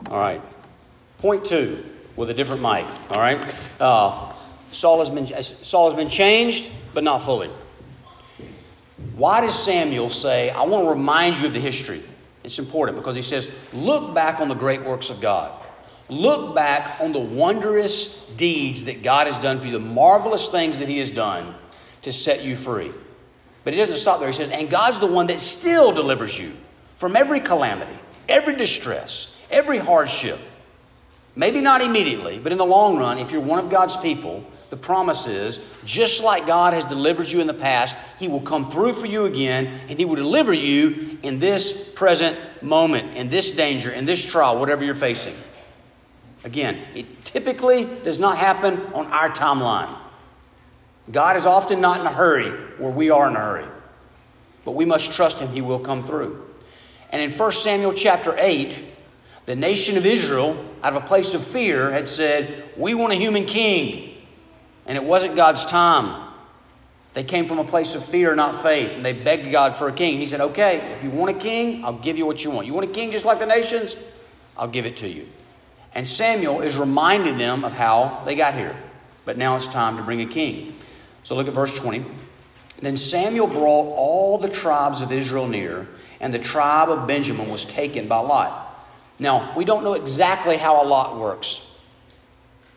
All 0.06 0.18
right. 0.18 0.40
Point 1.18 1.44
two 1.44 1.84
with 2.16 2.30
a 2.30 2.34
different 2.34 2.62
mic. 2.62 2.86
All 3.10 3.20
right. 3.20 3.38
Uh, 3.78 4.32
Saul 4.70 5.00
has 5.00 5.10
been 5.10 5.26
Saul 5.42 5.90
has 5.90 5.94
been 5.94 6.08
changed, 6.08 6.72
but 6.94 7.04
not 7.04 7.18
fully. 7.18 7.50
Why 9.14 9.42
does 9.42 9.62
Samuel 9.62 10.08
say, 10.08 10.48
"I 10.48 10.62
want 10.62 10.86
to 10.86 10.90
remind 10.92 11.38
you 11.38 11.48
of 11.48 11.52
the 11.52 11.60
history"? 11.60 12.02
It's 12.44 12.58
important 12.58 12.96
because 12.96 13.14
he 13.14 13.20
says, 13.20 13.54
"Look 13.74 14.14
back 14.14 14.40
on 14.40 14.48
the 14.48 14.54
great 14.54 14.84
works 14.84 15.10
of 15.10 15.20
God. 15.20 15.52
Look 16.08 16.54
back 16.54 16.98
on 16.98 17.12
the 17.12 17.20
wondrous 17.20 18.24
deeds 18.38 18.86
that 18.86 19.02
God 19.02 19.26
has 19.26 19.36
done 19.36 19.60
for 19.60 19.66
you, 19.66 19.74
the 19.74 19.80
marvelous 19.80 20.48
things 20.48 20.78
that 20.78 20.88
He 20.88 20.96
has 20.96 21.10
done." 21.10 21.56
To 22.02 22.12
set 22.12 22.42
you 22.42 22.54
free. 22.56 22.92
But 23.64 23.72
he 23.72 23.78
doesn't 23.78 23.96
stop 23.96 24.18
there. 24.18 24.28
He 24.28 24.34
says, 24.34 24.50
And 24.50 24.68
God's 24.68 25.00
the 25.00 25.06
one 25.06 25.28
that 25.28 25.38
still 25.38 25.92
delivers 25.92 26.38
you 26.38 26.52
from 26.96 27.16
every 27.16 27.40
calamity, 27.40 27.96
every 28.28 28.56
distress, 28.56 29.40
every 29.50 29.78
hardship. 29.78 30.38
Maybe 31.34 31.60
not 31.60 31.80
immediately, 31.80 32.38
but 32.38 32.52
in 32.52 32.58
the 32.58 32.66
long 32.66 32.98
run, 32.98 33.18
if 33.18 33.32
you're 33.32 33.40
one 33.40 33.58
of 33.58 33.70
God's 33.70 33.96
people, 33.96 34.44
the 34.68 34.76
promise 34.76 35.26
is 35.26 35.66
just 35.84 36.22
like 36.22 36.46
God 36.46 36.74
has 36.74 36.84
delivered 36.84 37.28
you 37.28 37.40
in 37.40 37.46
the 37.46 37.54
past, 37.54 37.96
He 38.18 38.28
will 38.28 38.40
come 38.40 38.68
through 38.68 38.92
for 38.94 39.06
you 39.06 39.24
again, 39.24 39.66
and 39.88 39.98
He 39.98 40.04
will 40.04 40.16
deliver 40.16 40.52
you 40.52 41.18
in 41.22 41.38
this 41.38 41.90
present 41.92 42.38
moment, 42.62 43.16
in 43.16 43.30
this 43.30 43.56
danger, 43.56 43.90
in 43.90 44.04
this 44.04 44.24
trial, 44.24 44.58
whatever 44.58 44.84
you're 44.84 44.94
facing. 44.94 45.34
Again, 46.44 46.78
it 46.94 47.24
typically 47.24 47.84
does 48.02 48.18
not 48.18 48.36
happen 48.36 48.78
on 48.94 49.06
our 49.06 49.30
timeline. 49.30 49.96
God 51.10 51.36
is 51.36 51.46
often 51.46 51.80
not 51.80 52.00
in 52.00 52.06
a 52.06 52.12
hurry 52.12 52.50
where 52.78 52.92
we 52.92 53.10
are 53.10 53.28
in 53.28 53.36
a 53.36 53.40
hurry, 53.40 53.66
but 54.64 54.72
we 54.72 54.84
must 54.84 55.12
trust 55.12 55.40
Him, 55.40 55.48
He 55.48 55.60
will 55.60 55.80
come 55.80 56.02
through. 56.02 56.46
And 57.10 57.20
in 57.20 57.36
1 57.36 57.52
Samuel 57.52 57.92
chapter 57.92 58.34
8, 58.38 58.82
the 59.46 59.56
nation 59.56 59.96
of 59.96 60.06
Israel, 60.06 60.64
out 60.82 60.94
of 60.94 61.02
a 61.02 61.06
place 61.06 61.34
of 61.34 61.44
fear, 61.44 61.90
had 61.90 62.08
said, 62.08 62.64
We 62.76 62.94
want 62.94 63.12
a 63.12 63.16
human 63.16 63.44
king. 63.44 64.14
And 64.86 64.96
it 64.96 65.04
wasn't 65.04 65.36
God's 65.36 65.66
time. 65.66 66.28
They 67.14 67.24
came 67.24 67.46
from 67.46 67.58
a 67.58 67.64
place 67.64 67.94
of 67.94 68.04
fear, 68.04 68.34
not 68.34 68.56
faith, 68.56 68.96
and 68.96 69.04
they 69.04 69.12
begged 69.12 69.52
God 69.52 69.76
for 69.76 69.88
a 69.88 69.92
king. 69.92 70.18
He 70.18 70.26
said, 70.26 70.40
Okay, 70.40 70.78
if 70.92 71.04
you 71.04 71.10
want 71.10 71.36
a 71.36 71.38
king, 71.38 71.84
I'll 71.84 71.98
give 71.98 72.16
you 72.16 72.24
what 72.24 72.42
you 72.42 72.50
want. 72.50 72.66
You 72.66 72.74
want 72.74 72.88
a 72.88 72.92
king 72.92 73.10
just 73.10 73.26
like 73.26 73.38
the 73.38 73.46
nations? 73.46 73.96
I'll 74.56 74.68
give 74.68 74.86
it 74.86 74.98
to 74.98 75.08
you. 75.08 75.26
And 75.94 76.08
Samuel 76.08 76.62
is 76.62 76.76
reminding 76.76 77.36
them 77.36 77.64
of 77.64 77.74
how 77.74 78.22
they 78.24 78.34
got 78.34 78.54
here. 78.54 78.74
But 79.24 79.36
now 79.36 79.56
it's 79.56 79.66
time 79.66 79.98
to 79.98 80.02
bring 80.02 80.20
a 80.22 80.26
king. 80.26 80.74
So 81.22 81.34
look 81.34 81.48
at 81.48 81.54
verse 81.54 81.78
20. 81.78 82.04
Then 82.80 82.96
Samuel 82.96 83.46
brought 83.46 83.94
all 83.94 84.38
the 84.38 84.48
tribes 84.48 85.00
of 85.00 85.12
Israel 85.12 85.46
near, 85.46 85.86
and 86.20 86.34
the 86.34 86.38
tribe 86.38 86.88
of 86.88 87.06
Benjamin 87.06 87.48
was 87.48 87.64
taken 87.64 88.08
by 88.08 88.18
Lot. 88.18 88.68
Now, 89.20 89.54
we 89.56 89.64
don't 89.64 89.84
know 89.84 89.92
exactly 89.92 90.56
how 90.56 90.82
a 90.82 90.86
lot 90.86 91.16
works, 91.16 91.78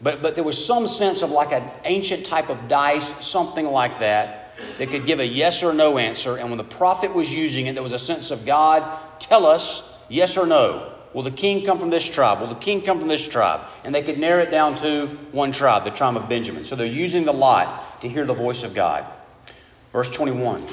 but, 0.02 0.22
but 0.22 0.36
there 0.36 0.44
was 0.44 0.64
some 0.64 0.86
sense 0.86 1.24
of 1.24 1.32
like 1.32 1.52
an 1.52 1.64
ancient 1.86 2.24
type 2.26 2.50
of 2.50 2.68
dice, 2.68 3.26
something 3.26 3.66
like 3.66 4.00
that, 4.00 4.56
that 4.78 4.90
could 4.90 5.08
give 5.08 5.20
a 5.20 5.26
yes 5.26 5.64
or 5.64 5.74
no 5.74 5.98
answer. 5.98 6.38
And 6.38 6.50
when 6.50 6.58
the 6.58 6.64
prophet 6.64 7.16
was 7.16 7.34
using 7.34 7.66
it, 7.66 7.74
there 7.74 7.84
was 7.84 7.94
a 7.94 8.00
sense 8.00 8.30
of 8.30 8.46
God, 8.46 8.84
tell 9.20 9.46
us 9.48 9.98
yes 10.08 10.38
or 10.38 10.46
no. 10.46 10.92
Will 11.14 11.24
the 11.24 11.32
king 11.32 11.66
come 11.66 11.80
from 11.80 11.90
this 11.90 12.08
tribe? 12.08 12.42
Will 12.42 12.48
the 12.48 12.56
king 12.56 12.82
come 12.82 13.00
from 13.00 13.08
this 13.08 13.26
tribe? 13.26 13.62
And 13.86 13.96
they 13.96 14.04
could 14.04 14.20
narrow 14.20 14.44
it 14.44 14.52
down 14.52 14.76
to 14.76 15.08
one 15.32 15.54
tribe, 15.54 15.86
the 15.86 15.92
tribe 15.92 16.18
of 16.18 16.28
Benjamin. 16.28 16.66
So 16.66 16.76
they're 16.76 16.86
using 16.86 17.24
the 17.24 17.34
lot 17.34 17.95
to 18.06 18.14
hear 18.14 18.26
the 18.26 18.34
voice 18.34 18.64
of 18.64 18.74
God. 18.74 19.06
Verse 19.92 20.10
21 20.10 20.66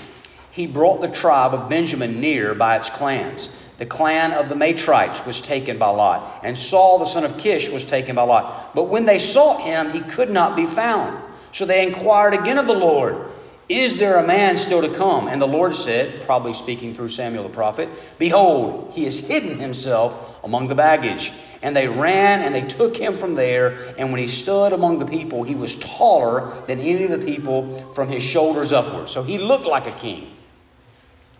He 0.50 0.66
brought 0.66 1.00
the 1.00 1.10
tribe 1.10 1.54
of 1.54 1.68
Benjamin 1.68 2.20
near 2.20 2.54
by 2.54 2.76
its 2.76 2.90
clans. 2.90 3.58
The 3.78 3.86
clan 3.86 4.32
of 4.32 4.48
the 4.48 4.54
Matrites 4.54 5.26
was 5.26 5.40
taken 5.40 5.78
by 5.78 5.88
Lot, 5.88 6.40
and 6.44 6.56
Saul 6.56 6.98
the 6.98 7.06
son 7.06 7.24
of 7.24 7.36
Kish 7.38 7.68
was 7.70 7.84
taken 7.84 8.14
by 8.14 8.22
Lot. 8.22 8.74
But 8.74 8.84
when 8.84 9.06
they 9.06 9.18
sought 9.18 9.62
him, 9.62 9.90
he 9.90 10.00
could 10.00 10.30
not 10.30 10.54
be 10.54 10.66
found. 10.66 11.20
So 11.50 11.64
they 11.64 11.86
inquired 11.86 12.34
again 12.34 12.58
of 12.58 12.66
the 12.66 12.74
Lord. 12.74 13.28
Is 13.68 13.98
there 13.98 14.18
a 14.18 14.26
man 14.26 14.56
still 14.56 14.82
to 14.82 14.94
come? 14.94 15.28
And 15.28 15.40
the 15.40 15.48
Lord 15.48 15.74
said, 15.74 16.22
probably 16.22 16.52
speaking 16.52 16.92
through 16.92 17.08
Samuel 17.08 17.44
the 17.44 17.48
prophet, 17.48 17.88
Behold, 18.18 18.92
he 18.92 19.04
has 19.04 19.26
hidden 19.26 19.58
himself 19.58 20.44
among 20.44 20.68
the 20.68 20.74
baggage. 20.74 21.32
And 21.62 21.76
they 21.76 21.86
ran 21.86 22.40
and 22.40 22.54
they 22.54 22.66
took 22.66 22.96
him 22.96 23.16
from 23.16 23.34
there. 23.34 23.94
And 23.96 24.10
when 24.10 24.20
he 24.20 24.28
stood 24.28 24.72
among 24.72 24.98
the 24.98 25.06
people, 25.06 25.44
he 25.44 25.54
was 25.54 25.76
taller 25.76 26.52
than 26.66 26.80
any 26.80 27.04
of 27.04 27.10
the 27.10 27.24
people 27.24 27.78
from 27.94 28.08
his 28.08 28.22
shoulders 28.22 28.72
upward. 28.72 29.08
So 29.08 29.22
he 29.22 29.38
looked 29.38 29.66
like 29.66 29.86
a 29.86 29.98
king. 29.98 30.30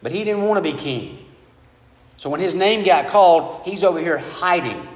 But 0.03 0.13
he 0.13 0.25
didn't 0.25 0.45
want 0.45 0.65
to 0.65 0.73
be 0.73 0.77
king. 0.77 1.27
So 2.17 2.31
when 2.31 2.41
his 2.41 2.55
name 2.55 2.85
got 2.85 3.09
called, 3.09 3.63
he's 3.65 3.83
over 3.83 3.99
here 3.99 4.19
hiding 4.19 4.89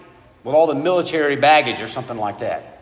with 0.44 0.54
all 0.54 0.68
the 0.68 0.76
military 0.76 1.34
baggage 1.34 1.80
or 1.80 1.88
something 1.88 2.16
like 2.16 2.38
that. 2.38 2.76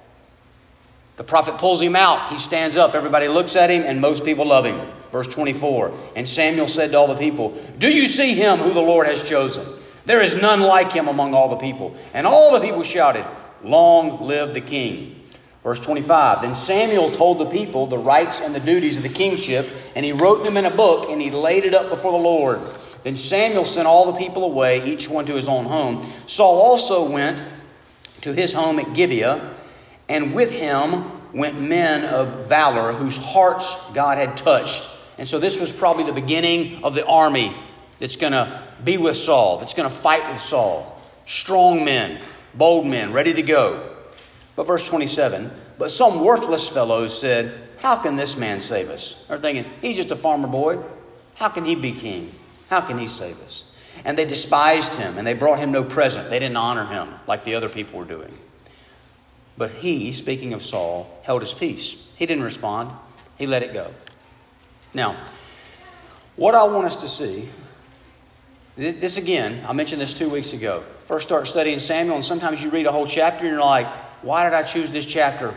The 1.16 1.24
prophet 1.24 1.58
pulls 1.58 1.80
him 1.80 1.96
out. 1.96 2.30
He 2.30 2.38
stands 2.38 2.76
up. 2.76 2.94
Everybody 2.94 3.28
looks 3.28 3.56
at 3.56 3.70
him, 3.70 3.82
and 3.82 4.00
most 4.00 4.24
people 4.24 4.46
love 4.46 4.64
him. 4.64 4.80
Verse 5.12 5.28
24 5.28 5.92
And 6.16 6.28
Samuel 6.28 6.66
said 6.66 6.90
to 6.90 6.98
all 6.98 7.06
the 7.06 7.14
people, 7.14 7.56
Do 7.78 7.88
you 7.88 8.06
see 8.06 8.34
him 8.34 8.58
who 8.58 8.72
the 8.72 8.82
Lord 8.82 9.06
has 9.06 9.26
chosen? 9.26 9.64
There 10.06 10.20
is 10.20 10.40
none 10.40 10.60
like 10.60 10.92
him 10.92 11.08
among 11.08 11.34
all 11.34 11.48
the 11.48 11.56
people. 11.56 11.96
And 12.12 12.26
all 12.26 12.52
the 12.52 12.66
people 12.66 12.82
shouted, 12.82 13.24
Long 13.62 14.22
live 14.22 14.52
the 14.52 14.60
king. 14.60 15.22
Verse 15.62 15.80
25 15.80 16.42
Then 16.42 16.54
Samuel 16.54 17.10
told 17.10 17.38
the 17.38 17.46
people 17.46 17.86
the 17.86 17.98
rights 17.98 18.40
and 18.40 18.54
the 18.54 18.60
duties 18.60 18.96
of 18.96 19.02
the 19.02 19.08
kingship, 19.08 19.66
and 19.96 20.04
he 20.04 20.12
wrote 20.12 20.44
them 20.44 20.56
in 20.56 20.66
a 20.66 20.70
book, 20.70 21.10
and 21.10 21.20
he 21.20 21.30
laid 21.30 21.64
it 21.64 21.74
up 21.74 21.88
before 21.88 22.12
the 22.12 22.18
Lord. 22.18 22.60
Then 23.02 23.16
Samuel 23.16 23.64
sent 23.64 23.86
all 23.86 24.12
the 24.12 24.18
people 24.18 24.44
away, 24.44 24.84
each 24.84 25.08
one 25.08 25.26
to 25.26 25.34
his 25.34 25.48
own 25.48 25.66
home. 25.66 26.02
Saul 26.26 26.58
also 26.58 27.08
went 27.08 27.42
to 28.22 28.32
his 28.32 28.52
home 28.54 28.78
at 28.78 28.94
Gibeah 28.94 29.54
and 30.08 30.34
with 30.34 30.52
him 30.52 31.04
went 31.32 31.60
men 31.60 32.04
of 32.04 32.48
valor 32.48 32.92
whose 32.92 33.16
hearts 33.16 33.76
God 33.92 34.18
had 34.18 34.36
touched. 34.36 34.90
And 35.18 35.26
so 35.26 35.38
this 35.38 35.60
was 35.60 35.72
probably 35.72 36.04
the 36.04 36.12
beginning 36.12 36.82
of 36.84 36.94
the 36.94 37.06
army 37.06 37.56
that's 37.98 38.16
going 38.16 38.32
to 38.32 38.62
be 38.84 38.96
with 38.96 39.16
Saul, 39.16 39.58
that's 39.58 39.74
going 39.74 39.88
to 39.88 39.94
fight 39.94 40.30
with 40.30 40.40
Saul. 40.40 41.00
Strong 41.26 41.84
men, 41.84 42.20
bold 42.54 42.86
men, 42.86 43.12
ready 43.12 43.32
to 43.34 43.42
go. 43.42 43.90
But 44.56 44.66
verse 44.66 44.88
27 44.88 45.50
But 45.78 45.90
some 45.90 46.24
worthless 46.24 46.68
fellows 46.68 47.18
said, 47.18 47.68
How 47.78 47.96
can 47.96 48.16
this 48.16 48.36
man 48.36 48.60
save 48.60 48.90
us? 48.90 49.26
They're 49.26 49.38
thinking, 49.38 49.64
He's 49.80 49.96
just 49.96 50.10
a 50.10 50.16
farmer 50.16 50.48
boy. 50.48 50.78
How 51.36 51.48
can 51.48 51.64
he 51.64 51.74
be 51.74 51.92
king? 51.92 52.32
How 52.70 52.80
can 52.80 52.98
he 52.98 53.06
save 53.06 53.40
us? 53.40 53.64
And 54.04 54.18
they 54.18 54.24
despised 54.24 54.96
him, 54.96 55.18
and 55.18 55.26
they 55.26 55.34
brought 55.34 55.58
him 55.58 55.72
no 55.72 55.84
present. 55.84 56.30
They 56.30 56.38
didn't 56.38 56.56
honor 56.56 56.84
him 56.84 57.08
like 57.26 57.44
the 57.44 57.54
other 57.54 57.68
people 57.68 57.98
were 57.98 58.04
doing. 58.04 58.36
But 59.56 59.70
he, 59.70 60.12
speaking 60.12 60.52
of 60.52 60.62
Saul, 60.62 61.08
held 61.22 61.42
his 61.42 61.54
peace. 61.54 62.08
He 62.16 62.26
didn't 62.26 62.44
respond, 62.44 62.90
he 63.38 63.46
let 63.46 63.62
it 63.62 63.72
go. 63.72 63.92
Now, 64.94 65.24
what 66.36 66.54
I 66.54 66.64
want 66.64 66.86
us 66.86 67.00
to 67.02 67.08
see, 67.08 67.48
this 68.76 69.18
again, 69.18 69.64
I 69.68 69.72
mentioned 69.72 70.00
this 70.00 70.14
two 70.14 70.28
weeks 70.28 70.52
ago. 70.52 70.82
First 71.00 71.28
start 71.28 71.46
studying 71.46 71.78
Samuel, 71.78 72.16
and 72.16 72.24
sometimes 72.24 72.62
you 72.62 72.70
read 72.70 72.86
a 72.86 72.92
whole 72.92 73.06
chapter 73.06 73.44
and 73.44 73.50
you're 73.50 73.60
like, 73.60 73.86
why 74.22 74.44
did 74.44 74.52
I 74.52 74.62
choose 74.62 74.90
this 74.90 75.06
chapter? 75.06 75.54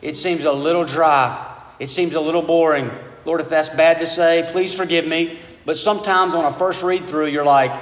It 0.00 0.16
seems 0.16 0.44
a 0.44 0.52
little 0.52 0.84
dry. 0.84 1.60
It 1.78 1.90
seems 1.90 2.14
a 2.14 2.20
little 2.20 2.42
boring. 2.42 2.90
Lord, 3.24 3.40
if 3.40 3.48
that's 3.48 3.68
bad 3.68 3.98
to 3.98 4.06
say, 4.06 4.46
please 4.52 4.74
forgive 4.74 5.06
me. 5.06 5.38
But 5.64 5.78
sometimes 5.78 6.34
on 6.34 6.44
a 6.44 6.52
first 6.52 6.82
read 6.82 7.00
through, 7.00 7.26
you're 7.26 7.44
like, 7.44 7.72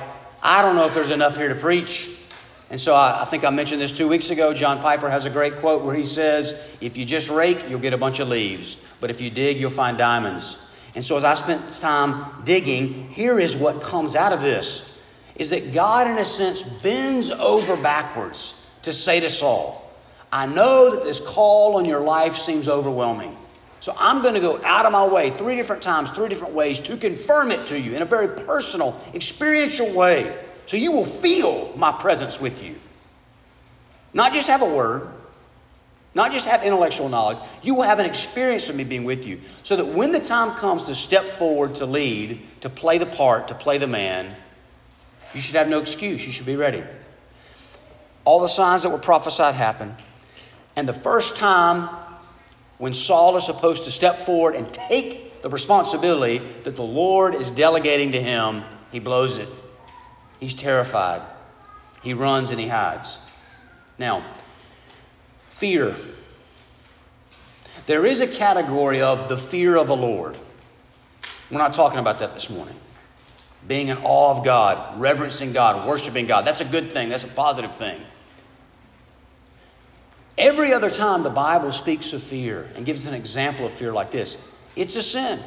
I 0.42 0.62
don't 0.62 0.76
know 0.76 0.87
if 0.87 0.94
there's 0.94 1.10
enough 1.10 1.37
here 1.37 1.49
to 1.49 1.54
preach. 1.54 2.22
And 2.70 2.80
so 2.80 2.94
I, 2.94 3.22
I, 3.22 3.25
think 3.25 3.44
I 3.44 3.50
mentioned 3.50 3.80
this 3.80 3.90
two 3.90 4.06
weeks 4.06 4.30
ago. 4.30 4.54
John 4.54 4.80
Piper 4.80 5.10
has 5.10 5.26
a 5.26 5.30
great 5.30 5.56
quote 5.56 5.84
where 5.84 5.94
he 5.94 6.04
says, 6.04 6.76
If 6.80 6.96
you 6.96 7.04
just 7.04 7.28
rake, 7.28 7.68
you'll 7.68 7.80
get 7.80 7.92
a 7.92 7.99
bunch 7.99 8.20
of 8.20 8.28
leaves. 8.28 8.82
But 9.00 9.10
if 9.10 9.20
you 9.20 9.28
dig, 9.30 9.60
you'll 9.60 9.70
find 9.70 9.99
diamonds. 9.99 10.70
And 10.94 11.04
so 11.04 11.16
as 11.16 11.25
I 11.25 11.35
spent 11.35 11.70
time 11.70 12.25
digging, 12.44 13.09
here 13.09 13.38
is 13.38 13.56
what 13.56 13.80
comes 13.80 14.16
out 14.16 14.32
of 14.32 14.42
this 14.42 15.00
is 15.37 15.50
that 15.50 15.73
God, 15.73 16.06
in 16.06 16.18
a 16.18 16.25
sense, 16.25 16.62
bends 16.62 17.30
over 17.30 17.76
backwards 17.76 18.66
to 18.82 18.92
say 18.92 19.20
to 19.20 19.28
Saul, 19.28 19.90
I 20.32 20.47
know 20.47 20.94
that 20.94 21.04
this 21.04 21.20
call 21.20 21.76
on 21.76 21.85
your 21.85 22.00
life 22.00 22.35
seems 22.35 22.68
overwhelming. 22.68 23.37
So 23.80 23.94
I'm 23.99 24.20
going 24.20 24.35
to 24.35 24.40
go 24.40 24.62
out 24.62 24.85
of 24.85 24.92
my 24.92 25.06
way 25.06 25.30
three 25.30 25.56
different 25.56 25.82
times, 25.82 26.11
three 26.11 26.28
different 26.28 26.52
ways 26.52 26.78
to 26.80 26.97
confirm 26.97 27.50
it 27.50 27.66
to 27.66 27.80
you 27.80 27.94
in 27.94 28.02
a 28.02 28.04
very 28.04 28.28
personal, 28.44 29.00
experiential 29.14 29.92
way. 29.94 30.38
So 30.66 30.76
you 30.76 30.92
will 30.92 31.06
feel 31.06 31.73
my 31.76 31.90
presence 31.90 32.40
with 32.40 32.62
you. 32.62 32.76
Not 34.12 34.35
just 34.35 34.49
have 34.49 34.62
a 34.62 34.68
word, 34.68 35.09
not 36.14 36.33
just 36.33 36.47
have 36.47 36.64
intellectual 36.64 37.09
knowledge, 37.09 37.38
you 37.62 37.75
will 37.75 37.85
have 37.85 38.00
an 38.00 38.07
experience 38.07 38.69
of 38.69 38.76
me 38.76 38.85
being 38.85 39.05
with 39.05 39.26
you. 39.26 39.40
So 39.62 39.76
that 39.76 39.87
when 39.87 40.12
the 40.12 40.21
time 40.21 40.57
comes 40.57 40.87
to 40.87 40.95
step 40.95 41.25
forward, 41.25 41.76
to 41.76 41.87
lead, 41.87 42.40
to 42.62 42.69
play 42.69 42.99
the 42.99 43.07
part, 43.07 43.49
to 43.49 43.55
play 43.55 43.79
the 43.79 43.87
man, 43.87 44.35
you 45.35 45.40
should 45.40 45.55
have 45.55 45.69
no 45.69 45.79
excuse. 45.79 46.26
You 46.26 46.33
should 46.33 46.47
be 46.47 46.57
ready. 46.57 46.83
All 48.25 48.40
the 48.40 48.49
signs 48.49 48.83
that 48.83 48.90
were 48.90 48.99
prophesied 48.99 49.55
happened. 49.55 49.95
And 50.76 50.88
the 50.88 50.93
first 50.93 51.37
time 51.37 51.88
when 52.79 52.93
Saul 52.93 53.37
is 53.37 53.47
supposed 53.47 53.85
to 53.85 53.90
step 53.90 54.19
forward 54.19 54.55
and 54.55 54.73
take 54.73 55.43
the 55.43 55.49
responsibility 55.49 56.38
that 56.64 56.76
the 56.76 56.83
Lord 56.83 57.35
is 57.35 57.50
delegating 57.50 58.12
to 58.12 58.21
him, 58.21 58.64
he 58.90 58.99
blows 58.99 59.38
it. 59.38 59.49
He's 60.40 60.55
terrified. 60.55 61.23
He 62.02 62.14
runs 62.14 62.50
and 62.50 62.59
he 62.59 62.67
hides. 62.67 63.25
Now, 63.99 64.25
fear. 65.61 65.95
There 67.85 68.07
is 68.07 68.23
a 68.23 68.26
category 68.26 69.02
of 69.02 69.29
the 69.29 69.37
fear 69.37 69.76
of 69.76 69.88
the 69.88 69.97
Lord. 69.97 70.38
We're 71.50 71.59
not 71.59 71.75
talking 71.75 71.99
about 71.99 72.21
that 72.21 72.33
this 72.33 72.49
morning. 72.49 72.75
Being 73.69 73.88
in 73.88 73.99
awe 73.99 74.38
of 74.38 74.43
God, 74.43 74.99
reverencing 74.99 75.52
God, 75.52 75.87
worshiping 75.87 76.26
God. 76.26 76.47
That's 76.47 76.62
a 76.62 76.64
good 76.64 76.90
thing, 76.90 77.11
that's 77.11 77.25
a 77.25 77.29
positive 77.29 77.75
thing. 77.75 78.00
Every 80.38 80.73
other 80.73 80.88
time 80.88 81.25
the 81.25 81.29
Bible 81.29 81.73
speaks 81.73 82.14
of 82.14 82.23
fear 82.23 82.67
and 82.75 82.87
gives 82.87 83.05
an 83.05 83.12
example 83.12 83.67
of 83.67 83.75
fear 83.75 83.93
like 83.93 84.11
this, 84.11 84.50
it's 84.76 84.97
a 84.97 85.02
sin. 85.02 85.38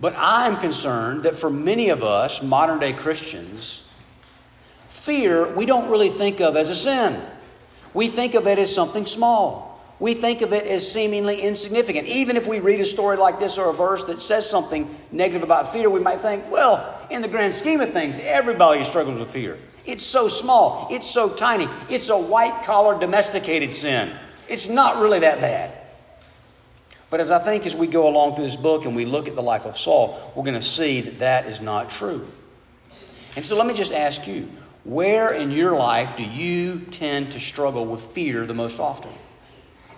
But 0.00 0.14
I'm 0.16 0.56
concerned 0.56 1.24
that 1.24 1.34
for 1.34 1.50
many 1.50 1.90
of 1.90 2.02
us, 2.02 2.42
modern 2.42 2.78
day 2.78 2.94
Christians, 2.94 3.92
fear 4.88 5.54
we 5.54 5.66
don't 5.66 5.90
really 5.90 6.08
think 6.08 6.40
of 6.40 6.56
as 6.56 6.70
a 6.70 6.74
sin. 6.74 7.20
We 7.94 8.08
think 8.08 8.34
of 8.34 8.46
it 8.46 8.58
as 8.58 8.74
something 8.74 9.06
small. 9.06 9.70
We 9.98 10.14
think 10.14 10.40
of 10.40 10.54
it 10.54 10.66
as 10.66 10.90
seemingly 10.90 11.42
insignificant. 11.42 12.08
Even 12.08 12.36
if 12.36 12.46
we 12.46 12.58
read 12.58 12.80
a 12.80 12.84
story 12.84 13.18
like 13.18 13.38
this 13.38 13.58
or 13.58 13.68
a 13.68 13.72
verse 13.74 14.04
that 14.04 14.22
says 14.22 14.48
something 14.48 14.88
negative 15.12 15.42
about 15.42 15.70
fear, 15.70 15.90
we 15.90 16.00
might 16.00 16.20
think, 16.20 16.50
well, 16.50 16.98
in 17.10 17.20
the 17.20 17.28
grand 17.28 17.52
scheme 17.52 17.80
of 17.80 17.92
things, 17.92 18.18
everybody 18.18 18.82
struggles 18.82 19.18
with 19.18 19.30
fear. 19.30 19.58
It's 19.84 20.04
so 20.04 20.26
small, 20.26 20.88
it's 20.90 21.06
so 21.06 21.28
tiny, 21.28 21.68
it's 21.88 22.08
a 22.08 22.18
white 22.18 22.62
collar 22.64 22.98
domesticated 22.98 23.74
sin. 23.74 24.10
It's 24.48 24.68
not 24.68 25.02
really 25.02 25.18
that 25.18 25.40
bad. 25.40 25.76
But 27.10 27.20
as 27.20 27.30
I 27.30 27.38
think 27.38 27.66
as 27.66 27.74
we 27.74 27.86
go 27.86 28.08
along 28.08 28.36
through 28.36 28.44
this 28.44 28.56
book 28.56 28.84
and 28.84 28.94
we 28.94 29.04
look 29.04 29.28
at 29.28 29.34
the 29.34 29.42
life 29.42 29.66
of 29.66 29.76
Saul, 29.76 30.32
we're 30.34 30.44
going 30.44 30.54
to 30.54 30.62
see 30.62 31.00
that 31.02 31.18
that 31.18 31.46
is 31.46 31.60
not 31.60 31.90
true. 31.90 32.26
And 33.36 33.44
so 33.44 33.56
let 33.56 33.66
me 33.66 33.74
just 33.74 33.92
ask 33.92 34.26
you 34.26 34.48
where 34.84 35.32
in 35.32 35.50
your 35.50 35.76
life 35.76 36.16
do 36.16 36.24
you 36.24 36.80
tend 36.90 37.32
to 37.32 37.40
struggle 37.40 37.86
with 37.86 38.00
fear 38.00 38.46
the 38.46 38.54
most 38.54 38.80
often? 38.80 39.12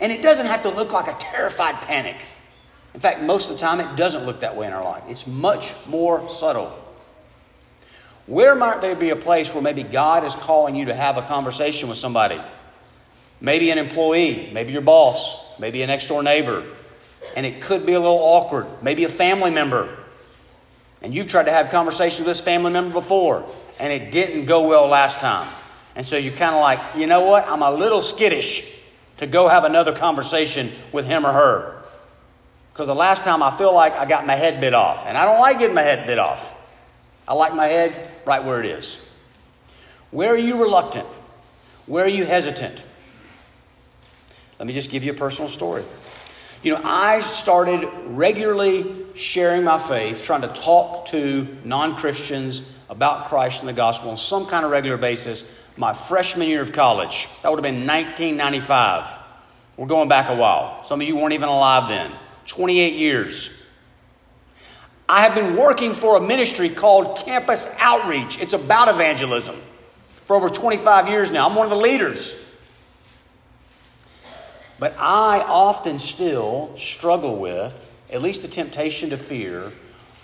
And 0.00 0.10
it 0.10 0.22
doesn't 0.22 0.46
have 0.46 0.62
to 0.62 0.68
look 0.68 0.92
like 0.92 1.06
a 1.06 1.16
terrified 1.18 1.76
panic. 1.82 2.16
In 2.94 3.00
fact, 3.00 3.22
most 3.22 3.50
of 3.50 3.56
the 3.56 3.60
time 3.60 3.80
it 3.80 3.96
doesn't 3.96 4.26
look 4.26 4.40
that 4.40 4.56
way 4.56 4.66
in 4.66 4.72
our 4.72 4.84
life. 4.84 5.04
It's 5.08 5.26
much 5.26 5.74
more 5.86 6.28
subtle. 6.28 6.78
Where 8.26 8.54
might 8.54 8.80
there 8.80 8.94
be 8.94 9.10
a 9.10 9.16
place 9.16 9.52
where 9.54 9.62
maybe 9.62 9.82
God 9.82 10.24
is 10.24 10.34
calling 10.34 10.76
you 10.76 10.86
to 10.86 10.94
have 10.94 11.16
a 11.16 11.22
conversation 11.22 11.88
with 11.88 11.98
somebody? 11.98 12.40
Maybe 13.40 13.70
an 13.70 13.78
employee, 13.78 14.50
maybe 14.52 14.72
your 14.72 14.82
boss, 14.82 15.58
maybe 15.58 15.82
a 15.82 15.86
next 15.86 16.06
door 16.06 16.22
neighbor. 16.22 16.64
And 17.36 17.46
it 17.46 17.60
could 17.60 17.86
be 17.86 17.92
a 17.92 18.00
little 18.00 18.18
awkward. 18.18 18.66
Maybe 18.82 19.04
a 19.04 19.08
family 19.08 19.50
member. 19.50 19.96
And 21.02 21.14
you've 21.14 21.28
tried 21.28 21.44
to 21.44 21.50
have 21.52 21.70
conversations 21.70 22.20
with 22.20 22.28
this 22.28 22.40
family 22.40 22.70
member 22.70 22.92
before, 22.92 23.48
and 23.78 23.92
it 23.92 24.10
didn't 24.10 24.46
go 24.46 24.68
well 24.68 24.86
last 24.86 25.20
time. 25.20 25.48
And 25.94 26.06
so 26.06 26.16
you're 26.16 26.32
kind 26.34 26.54
of 26.54 26.60
like, 26.60 26.78
you 26.96 27.06
know 27.06 27.22
what? 27.22 27.46
I'm 27.48 27.62
a 27.62 27.70
little 27.70 28.00
skittish 28.00 28.78
to 29.18 29.26
go 29.26 29.48
have 29.48 29.64
another 29.64 29.94
conversation 29.94 30.70
with 30.90 31.06
him 31.06 31.26
or 31.26 31.32
her. 31.32 31.82
Because 32.72 32.88
the 32.88 32.94
last 32.94 33.24
time 33.24 33.42
I 33.42 33.50
feel 33.50 33.74
like 33.74 33.92
I 33.94 34.06
got 34.06 34.26
my 34.26 34.34
head 34.34 34.60
bit 34.60 34.74
off. 34.74 35.04
And 35.06 35.16
I 35.16 35.24
don't 35.24 35.40
like 35.40 35.58
getting 35.58 35.74
my 35.74 35.82
head 35.82 36.06
bit 36.06 36.18
off. 36.18 36.58
I 37.28 37.34
like 37.34 37.54
my 37.54 37.66
head 37.66 38.10
right 38.26 38.42
where 38.42 38.60
it 38.60 38.66
is. 38.66 39.10
Where 40.10 40.34
are 40.34 40.38
you 40.38 40.60
reluctant? 40.60 41.06
Where 41.86 42.04
are 42.04 42.08
you 42.08 42.24
hesitant? 42.24 42.86
Let 44.58 44.66
me 44.66 44.72
just 44.74 44.90
give 44.90 45.04
you 45.04 45.12
a 45.12 45.14
personal 45.14 45.48
story. 45.48 45.84
You 46.62 46.74
know, 46.74 46.80
I 46.84 47.20
started 47.20 47.88
regularly 48.06 48.86
sharing 49.14 49.64
my 49.64 49.78
faith, 49.78 50.24
trying 50.24 50.42
to 50.42 50.48
talk 50.48 51.06
to 51.06 51.46
non 51.64 51.96
Christians 51.96 52.68
about 52.92 53.26
Christ 53.28 53.62
and 53.62 53.68
the 53.68 53.72
gospel 53.72 54.10
on 54.10 54.18
some 54.18 54.46
kind 54.46 54.66
of 54.66 54.70
regular 54.70 54.98
basis 54.98 55.50
my 55.78 55.94
freshman 55.94 56.46
year 56.46 56.60
of 56.60 56.72
college. 56.72 57.28
That 57.42 57.50
would 57.50 57.56
have 57.56 57.62
been 57.62 57.86
1995. 57.86 59.18
We're 59.78 59.86
going 59.86 60.10
back 60.10 60.28
a 60.28 60.34
while. 60.34 60.82
Some 60.84 61.00
of 61.00 61.08
you 61.08 61.16
weren't 61.16 61.32
even 61.32 61.48
alive 61.48 61.88
then. 61.88 62.12
28 62.46 62.92
years. 62.92 63.64
I 65.08 65.22
have 65.22 65.34
been 65.34 65.56
working 65.56 65.94
for 65.94 66.18
a 66.18 66.20
ministry 66.20 66.68
called 66.68 67.18
Campus 67.18 67.74
Outreach. 67.78 68.40
It's 68.42 68.52
about 68.52 68.88
evangelism 68.88 69.56
for 70.26 70.36
over 70.36 70.50
25 70.50 71.08
years 71.08 71.30
now. 71.30 71.48
I'm 71.48 71.56
one 71.56 71.64
of 71.64 71.70
the 71.70 71.76
leaders. 71.76 72.38
But 74.78 74.94
I 74.98 75.42
often 75.46 75.98
still 75.98 76.76
struggle 76.76 77.36
with, 77.36 77.90
at 78.12 78.20
least 78.20 78.42
the 78.42 78.48
temptation 78.48 79.10
to 79.10 79.16
fear, 79.16 79.72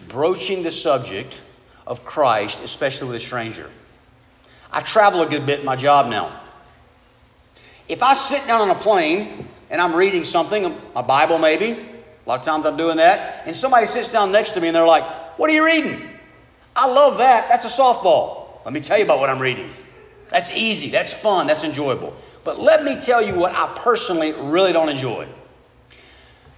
broaching 0.09 0.63
the 0.63 0.71
subject 0.71 1.43
of 1.89 2.05
Christ, 2.05 2.63
especially 2.63 3.09
with 3.09 3.17
a 3.17 3.21
stranger. 3.21 3.69
I 4.71 4.81
travel 4.83 5.23
a 5.23 5.27
good 5.27 5.47
bit 5.47 5.61
in 5.61 5.67
my 5.67 5.75
job 5.75 6.09
now. 6.09 6.39
If 7.89 8.03
I 8.03 8.13
sit 8.13 8.47
down 8.47 8.61
on 8.61 8.71
a 8.71 8.79
plane 8.79 9.47
and 9.71 9.81
I'm 9.81 9.97
reading 9.97 10.23
something, 10.23 10.77
a 10.95 11.03
Bible 11.03 11.39
maybe, 11.39 11.71
a 11.71 12.29
lot 12.29 12.39
of 12.39 12.45
times 12.45 12.67
I'm 12.67 12.77
doing 12.77 12.99
that. 12.99 13.47
And 13.47 13.57
somebody 13.57 13.87
sits 13.87 14.13
down 14.13 14.31
next 14.31 14.53
to 14.53 14.61
me 14.61 14.69
and 14.69 14.77
they're 14.77 14.87
like, 14.87 15.03
What 15.39 15.49
are 15.49 15.55
you 15.55 15.65
reading? 15.65 16.07
I 16.77 16.87
love 16.87 17.19
that. 17.19 17.49
That's 17.49 17.65
a 17.65 17.83
softball. 17.83 18.65
Let 18.67 18.75
me 18.75 18.81
tell 18.81 18.99
you 18.99 19.05
about 19.05 19.19
what 19.19 19.31
I'm 19.31 19.41
reading. 19.41 19.71
That's 20.29 20.55
easy. 20.55 20.91
That's 20.91 21.15
fun. 21.15 21.47
That's 21.47 21.65
enjoyable. 21.65 22.15
But 22.45 22.61
let 22.61 22.85
me 22.85 23.01
tell 23.01 23.23
you 23.23 23.35
what 23.35 23.55
I 23.55 23.73
personally 23.77 24.33
really 24.33 24.75
don't 24.75 24.91
enjoy. 24.91 25.27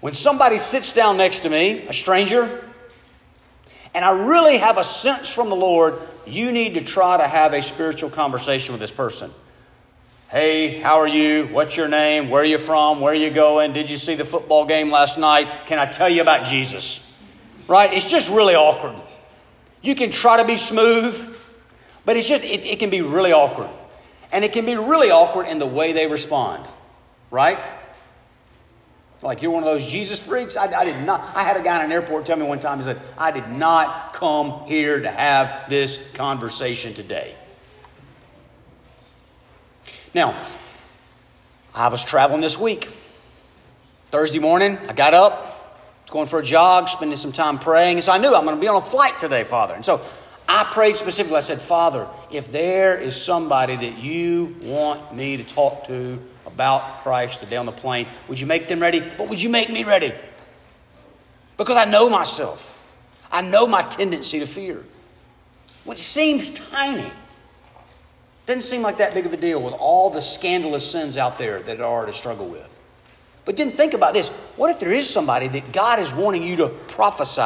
When 0.01 0.12
somebody 0.12 0.59
sits 0.59 0.93
down 0.93 1.16
next 1.16 1.40
to 1.40 1.51
me, 1.51 1.87
a 1.87 1.93
stranger, 1.93 2.69
and 3.94 4.05
I 4.05 4.26
really 4.26 4.59
have 4.59 4.79
a 4.79 4.85
sense 4.85 5.33
from 5.33 5.48
the 5.48 5.57
Lord, 5.57 5.98
you 6.26 6.53
need 6.53 6.74
to 6.74 6.85
try 6.85 7.16
to 7.16 7.26
have 7.26 7.53
a 7.53 7.62
spiritual 7.62 8.11
conversation 8.11 8.72
with 8.72 8.81
this 8.81 8.92
person. 8.92 9.31
Hey, 10.29 10.79
how 10.79 10.98
are 10.98 11.09
you? 11.09 11.46
What's 11.46 11.76
your 11.76 11.88
name? 11.88 12.31
Where 12.31 12.42
are 12.42 12.46
you 12.46 12.59
from? 12.59 13.00
Where 13.00 13.12
are 13.12 13.16
you 13.16 13.31
going? 13.31 13.72
Did 13.72 13.90
you 13.90 13.96
see 13.96 14.14
the 14.14 14.24
football 14.24 14.64
game 14.64 14.90
last 14.90 15.18
night? 15.18 15.48
Can 15.66 15.79
I 15.79 15.87
tell 15.87 16.09
you 16.09 16.22
about 16.22 16.46
Jesus? 16.46 17.12
Right? 17.66 17.92
It's 17.92 18.09
just 18.09 18.31
really 18.31 18.55
awkward. 18.55 19.03
You 19.83 19.96
can 19.96 20.12
try 20.12 20.40
to 20.40 20.46
be 20.46 20.57
smooth, 20.57 21.37
but 22.05 22.16
it's 22.16 22.29
just, 22.29 22.44
it, 22.44 22.64
it 22.64 22.79
can 22.79 22.90
be 22.90 23.03
really 23.03 23.33
awkward. 23.33 23.70
And 24.31 24.44
it 24.44 24.53
can 24.53 24.66
be 24.66 24.76
really 24.76 25.11
awkward 25.11 25.48
in 25.48 25.59
the 25.59 25.66
way 25.66 25.92
they 25.92 26.07
respond. 26.07 26.64
Right? 27.33 27.59
Like 29.22 29.42
you're 29.42 29.50
one 29.50 29.62
of 29.62 29.66
those 29.66 29.87
Jesus 29.87 30.26
freaks? 30.26 30.56
I, 30.56 30.72
I, 30.72 30.85
did 30.85 31.04
not. 31.04 31.37
I 31.37 31.42
had 31.42 31.56
a 31.56 31.62
guy 31.62 31.78
in 31.80 31.87
an 31.87 31.92
airport 31.92 32.24
tell 32.24 32.38
me 32.38 32.46
one 32.46 32.59
time, 32.59 32.78
he 32.78 32.85
said, 32.85 33.00
I 33.18 33.30
did 33.30 33.48
not 33.48 34.14
come 34.14 34.64
here 34.66 35.00
to 35.00 35.11
have 35.11 35.68
this 35.68 36.11
conversation 36.12 36.94
today. 36.94 37.35
Now, 40.14 40.42
I 41.74 41.88
was 41.88 42.04
traveling 42.04 42.40
this 42.40 42.59
week. 42.59 42.88
Thursday 44.06 44.40
morning, 44.40 44.76
I 44.88 44.92
got 44.92 45.14
up, 45.14 45.76
was 46.02 46.11
going 46.11 46.26
for 46.26 46.40
a 46.40 46.42
jog, 46.42 46.88
spending 46.88 47.16
some 47.16 47.30
time 47.30 47.59
praying. 47.59 47.98
And 47.98 48.04
so 48.04 48.12
I 48.12 48.18
knew 48.18 48.35
I'm 48.35 48.44
going 48.44 48.56
to 48.56 48.61
be 48.61 48.68
on 48.68 48.76
a 48.76 48.80
flight 48.80 49.18
today, 49.18 49.44
Father. 49.44 49.74
And 49.74 49.85
so 49.85 50.00
I 50.48 50.64
prayed 50.64 50.96
specifically. 50.96 51.37
I 51.37 51.40
said, 51.40 51.61
Father, 51.61 52.09
if 52.33 52.50
there 52.50 52.98
is 52.98 53.14
somebody 53.14 53.76
that 53.76 53.98
you 53.98 54.56
want 54.62 55.14
me 55.14 55.37
to 55.37 55.44
talk 55.44 55.85
to 55.85 56.18
about 56.61 57.01
Christ 57.01 57.40
today 57.40 57.57
on 57.57 57.64
the 57.64 57.73
plane, 57.73 58.07
would 58.29 58.38
you 58.38 58.46
make 58.46 58.68
them 58.68 58.81
ready? 58.81 59.01
But 59.01 59.31
would 59.31 59.42
you 59.42 59.49
make 59.49 59.70
me 59.70 59.83
ready? 59.83 60.12
Because 61.57 61.79
I 61.79 61.87
know 61.87 62.11
myself. 62.11 62.77
I 63.33 63.40
know 63.40 63.66
my 63.66 63.81
tendency 63.81 64.40
to 64.40 64.46
fear, 64.46 64.85
which 65.85 65.96
seems 65.96 66.51
tiny. 66.51 67.11
Doesn't 68.44 68.61
seem 68.61 68.83
like 68.83 68.99
that 68.99 69.14
big 69.14 69.25
of 69.25 69.33
a 69.33 69.38
deal 69.38 69.62
with 69.62 69.73
all 69.73 70.11
the 70.11 70.20
scandalous 70.20 70.88
sins 70.90 71.16
out 71.16 71.38
there 71.38 71.62
that 71.62 71.81
are 71.81 72.05
to 72.05 72.12
struggle 72.12 72.46
with. 72.46 72.79
But 73.46 73.57
then 73.57 73.70
think 73.70 73.94
about 73.94 74.12
this. 74.12 74.29
What 74.57 74.70
if 74.70 74.81
there 74.81 74.92
is 74.92 75.09
somebody 75.09 75.49
that 75.49 75.73
God 75.73 75.99
is 75.99 76.12
wanting 76.12 76.42
you 76.42 76.57
to 76.57 76.68
prophesy, 76.88 77.40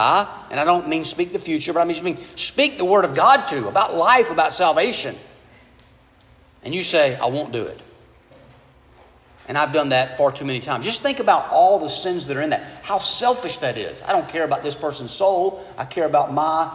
and 0.50 0.59
I 0.59 0.64
don't 0.64 0.88
mean 0.88 1.05
speak 1.05 1.33
the 1.33 1.38
future, 1.38 1.72
but 1.72 1.88
I 1.88 2.03
mean 2.03 2.18
speak 2.35 2.79
the 2.79 2.85
word 2.85 3.05
of 3.05 3.14
God 3.14 3.46
to 3.46 3.68
about 3.68 3.94
life, 3.94 4.33
about 4.33 4.53
salvation. 4.53 5.14
And 6.64 6.74
you 6.74 6.83
say, 6.83 7.14
I 7.14 7.27
won't 7.27 7.53
do 7.53 7.62
it. 7.62 7.81
And 9.46 9.59
I've 9.59 9.72
done 9.72 9.90
that 9.90 10.16
far 10.16 10.33
too 10.33 10.44
many 10.44 10.61
times. 10.61 10.85
Just 10.85 11.02
think 11.02 11.20
about 11.20 11.50
all 11.50 11.78
the 11.78 11.88
sins 11.88 12.26
that 12.28 12.37
are 12.37 12.42
in 12.42 12.50
that. 12.50 12.62
How 12.83 12.98
selfish 12.98 13.59
that 13.59 13.76
is. 13.76 14.02
I 14.02 14.12
don't 14.12 14.28
care 14.28 14.44
about 14.44 14.62
this 14.62 14.74
person's 14.74 15.11
soul, 15.11 15.62
I 15.76 15.85
care 15.85 16.07
about 16.07 16.33
my 16.33 16.72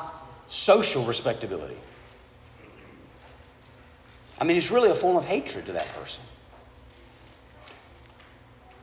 social 0.48 1.04
respectability. 1.04 1.78
I 4.40 4.46
mean, 4.46 4.56
it's 4.56 4.72
really 4.72 4.90
a 4.90 4.96
form 4.96 5.18
of 5.18 5.26
hatred 5.26 5.66
to 5.66 5.74
that 5.74 5.90
person. 5.90 6.24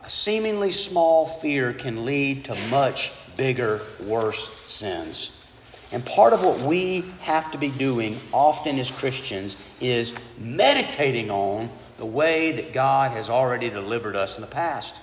A 0.04 0.10
seemingly 0.10 0.70
small 0.70 1.26
fear 1.26 1.72
can 1.72 2.04
lead 2.04 2.44
to 2.44 2.54
much 2.68 3.12
bigger, 3.36 3.80
worse 4.04 4.48
sins. 4.66 5.44
And 5.92 6.04
part 6.04 6.32
of 6.32 6.44
what 6.44 6.60
we 6.60 7.04
have 7.20 7.50
to 7.52 7.58
be 7.58 7.70
doing 7.70 8.16
often 8.32 8.78
as 8.78 8.90
Christians 8.90 9.68
is 9.80 10.16
meditating 10.38 11.30
on 11.30 11.70
the 11.96 12.06
way 12.06 12.52
that 12.52 12.72
God 12.72 13.12
has 13.12 13.30
already 13.30 13.70
delivered 13.70 14.16
us 14.16 14.36
in 14.36 14.42
the 14.42 14.50
past. 14.50 15.00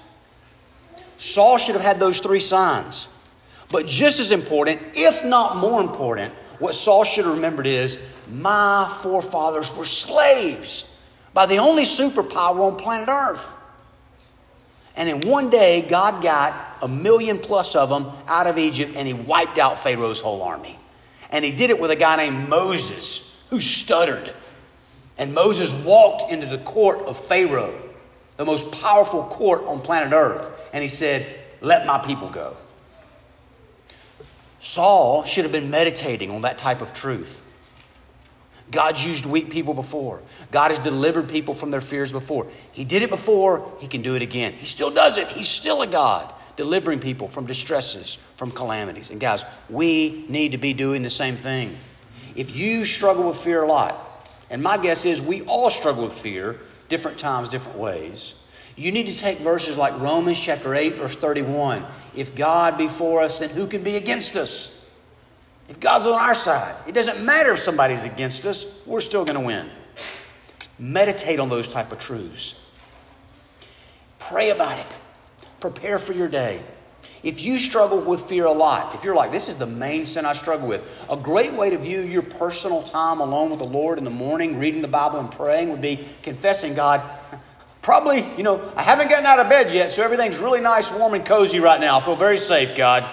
Saul 1.17 1.57
should 1.57 1.75
have 1.75 1.83
had 1.83 1.99
those 1.99 2.19
three 2.19 2.39
signs. 2.39 3.07
But 3.71 3.87
just 3.87 4.19
as 4.19 4.31
important, 4.31 4.81
if 4.93 5.25
not 5.25 5.57
more 5.57 5.81
important, 5.81 6.33
what 6.59 6.75
Saul 6.75 7.03
should 7.03 7.25
have 7.25 7.35
remembered 7.35 7.65
is 7.65 8.13
my 8.29 8.87
forefathers 9.01 9.75
were 9.75 9.85
slaves 9.85 10.95
by 11.33 11.47
the 11.47 11.57
only 11.57 11.83
superpower 11.83 12.71
on 12.71 12.75
planet 12.75 13.09
Earth. 13.09 13.53
And 14.95 15.09
in 15.09 15.27
one 15.27 15.49
day, 15.49 15.81
God 15.89 16.21
got 16.21 16.53
a 16.83 16.87
million 16.87 17.39
plus 17.39 17.75
of 17.75 17.89
them 17.89 18.11
out 18.27 18.45
of 18.45 18.59
Egypt 18.59 18.93
and 18.95 19.07
he 19.07 19.13
wiped 19.13 19.57
out 19.57 19.79
Pharaoh's 19.79 20.21
whole 20.21 20.43
army. 20.43 20.77
And 21.31 21.43
he 21.43 21.51
did 21.51 21.71
it 21.71 21.79
with 21.79 21.89
a 21.89 21.95
guy 21.95 22.17
named 22.17 22.47
Moses 22.47 23.43
who 23.49 23.59
stuttered. 23.59 24.31
And 25.17 25.33
Moses 25.33 25.73
walked 25.85 26.31
into 26.31 26.47
the 26.47 26.57
court 26.59 26.99
of 27.05 27.17
Pharaoh, 27.17 27.73
the 28.37 28.45
most 28.45 28.71
powerful 28.71 29.23
court 29.23 29.63
on 29.65 29.79
planet 29.79 30.11
Earth, 30.13 30.69
and 30.73 30.81
he 30.81 30.87
said, 30.87 31.25
Let 31.61 31.85
my 31.85 31.99
people 31.99 32.29
go. 32.29 32.57
Saul 34.59 35.23
should 35.23 35.43
have 35.43 35.51
been 35.51 35.69
meditating 35.69 36.31
on 36.31 36.41
that 36.41 36.57
type 36.57 36.81
of 36.81 36.93
truth. 36.93 37.41
God's 38.71 39.05
used 39.05 39.25
weak 39.25 39.49
people 39.49 39.73
before. 39.73 40.21
God 40.51 40.69
has 40.69 40.79
delivered 40.79 41.29
people 41.29 41.53
from 41.53 41.69
their 41.69 41.81
fears 41.81 42.11
before. 42.11 42.47
He 42.71 42.85
did 42.85 43.03
it 43.03 43.09
before, 43.09 43.71
He 43.79 43.87
can 43.87 44.01
do 44.01 44.15
it 44.15 44.21
again. 44.21 44.53
He 44.53 44.65
still 44.65 44.89
does 44.89 45.17
it. 45.17 45.27
He's 45.27 45.49
still 45.49 45.81
a 45.81 45.87
God, 45.87 46.33
delivering 46.55 46.99
people 46.99 47.27
from 47.27 47.45
distresses, 47.45 48.17
from 48.37 48.51
calamities. 48.51 49.11
And 49.11 49.19
guys, 49.19 49.45
we 49.69 50.25
need 50.29 50.53
to 50.53 50.57
be 50.57 50.73
doing 50.73 51.03
the 51.03 51.09
same 51.09 51.35
thing. 51.35 51.75
If 52.35 52.55
you 52.55 52.85
struggle 52.85 53.27
with 53.27 53.37
fear 53.37 53.61
a 53.61 53.67
lot, 53.67 54.12
and 54.53 54.61
my 54.61 54.77
guess 54.77 55.03
is 55.03 55.19
we 55.19 55.41
all 55.45 55.71
struggle 55.71 56.03
with 56.03 56.13
fear, 56.13 56.59
different 56.87 57.17
times, 57.17 57.49
different 57.49 57.79
ways. 57.79 58.35
You 58.75 58.91
need 58.91 59.07
to 59.07 59.17
take 59.17 59.39
verses 59.39 59.79
like 59.79 59.99
Romans 59.99 60.39
chapter 60.39 60.75
8, 60.75 60.93
verse 60.93 61.15
31. 61.15 61.83
If 62.15 62.35
God 62.35 62.77
be 62.77 62.85
for 62.85 63.23
us, 63.23 63.39
then 63.39 63.49
who 63.49 63.65
can 63.65 63.81
be 63.81 63.95
against 63.95 64.35
us? 64.35 64.87
If 65.69 65.79
God's 65.79 66.05
on 66.05 66.13
our 66.13 66.35
side, 66.35 66.75
it 66.87 66.91
doesn't 66.91 67.25
matter 67.25 67.53
if 67.53 67.57
somebody's 67.57 68.05
against 68.05 68.45
us, 68.45 68.79
we're 68.85 68.99
still 68.99 69.25
going 69.25 69.39
to 69.39 69.45
win. 69.45 69.71
Meditate 70.77 71.39
on 71.39 71.49
those 71.49 71.67
type 71.67 71.91
of 71.91 71.97
truths. 71.97 72.71
Pray 74.19 74.51
about 74.51 74.77
it. 74.77 74.85
Prepare 75.61 75.97
for 75.97 76.13
your 76.13 76.27
day. 76.27 76.61
If 77.23 77.41
you 77.41 77.57
struggle 77.57 77.99
with 78.01 78.25
fear 78.25 78.45
a 78.45 78.51
lot, 78.51 78.93
if 78.95 79.05
you're 79.05 79.15
like, 79.15 79.31
this 79.31 79.47
is 79.47 79.55
the 79.55 79.65
main 79.65 80.05
sin 80.05 80.25
I 80.25 80.33
struggle 80.33 80.67
with, 80.67 81.05
a 81.09 81.15
great 81.15 81.53
way 81.53 81.69
to 81.69 81.77
view 81.77 82.01
your 82.01 82.21
personal 82.21 82.83
time 82.83 83.21
alone 83.21 83.49
with 83.49 83.59
the 83.59 83.65
Lord 83.65 83.97
in 83.97 84.03
the 84.03 84.09
morning, 84.09 84.59
reading 84.59 84.81
the 84.81 84.89
Bible 84.89 85.19
and 85.19 85.31
praying, 85.31 85.69
would 85.69 85.81
be 85.81 86.05
confessing, 86.21 86.73
God, 86.73 87.01
probably, 87.81 88.25
you 88.35 88.43
know, 88.43 88.61
I 88.75 88.83
haven't 88.83 89.09
gotten 89.09 89.25
out 89.25 89.39
of 89.39 89.47
bed 89.47 89.71
yet, 89.71 89.89
so 89.89 90.03
everything's 90.03 90.39
really 90.39 90.59
nice, 90.59 90.91
warm, 90.91 91.13
and 91.13 91.25
cozy 91.25 91.61
right 91.61 91.79
now. 91.79 91.97
I 91.97 92.01
feel 92.01 92.17
very 92.17 92.37
safe, 92.37 92.75
God. 92.75 93.09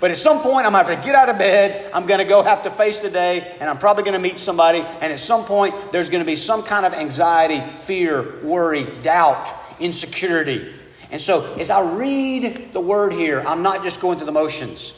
But 0.00 0.10
at 0.10 0.16
some 0.18 0.40
point, 0.40 0.66
I'm 0.66 0.72
going 0.72 0.84
to 0.84 0.90
have 0.90 1.00
to 1.00 1.06
get 1.06 1.14
out 1.14 1.28
of 1.28 1.38
bed. 1.38 1.90
I'm 1.94 2.06
going 2.06 2.20
to 2.20 2.26
go 2.26 2.42
have 2.42 2.62
to 2.64 2.70
face 2.70 3.00
the 3.00 3.10
day, 3.10 3.56
and 3.60 3.68
I'm 3.68 3.78
probably 3.78 4.02
going 4.02 4.14
to 4.14 4.18
meet 4.18 4.38
somebody. 4.38 4.80
And 4.80 5.12
at 5.12 5.18
some 5.18 5.44
point, 5.44 5.74
there's 5.92 6.08
going 6.08 6.22
to 6.22 6.26
be 6.26 6.36
some 6.36 6.62
kind 6.62 6.86
of 6.86 6.94
anxiety, 6.94 7.60
fear, 7.76 8.40
worry, 8.42 8.84
doubt, 9.02 9.52
insecurity. 9.78 10.74
And 11.10 11.20
so, 11.20 11.54
as 11.54 11.70
I 11.70 11.82
read 11.82 12.72
the 12.72 12.80
word 12.80 13.12
here, 13.12 13.42
I'm 13.46 13.62
not 13.62 13.82
just 13.82 14.00
going 14.00 14.18
through 14.18 14.26
the 14.26 14.32
motions. 14.32 14.96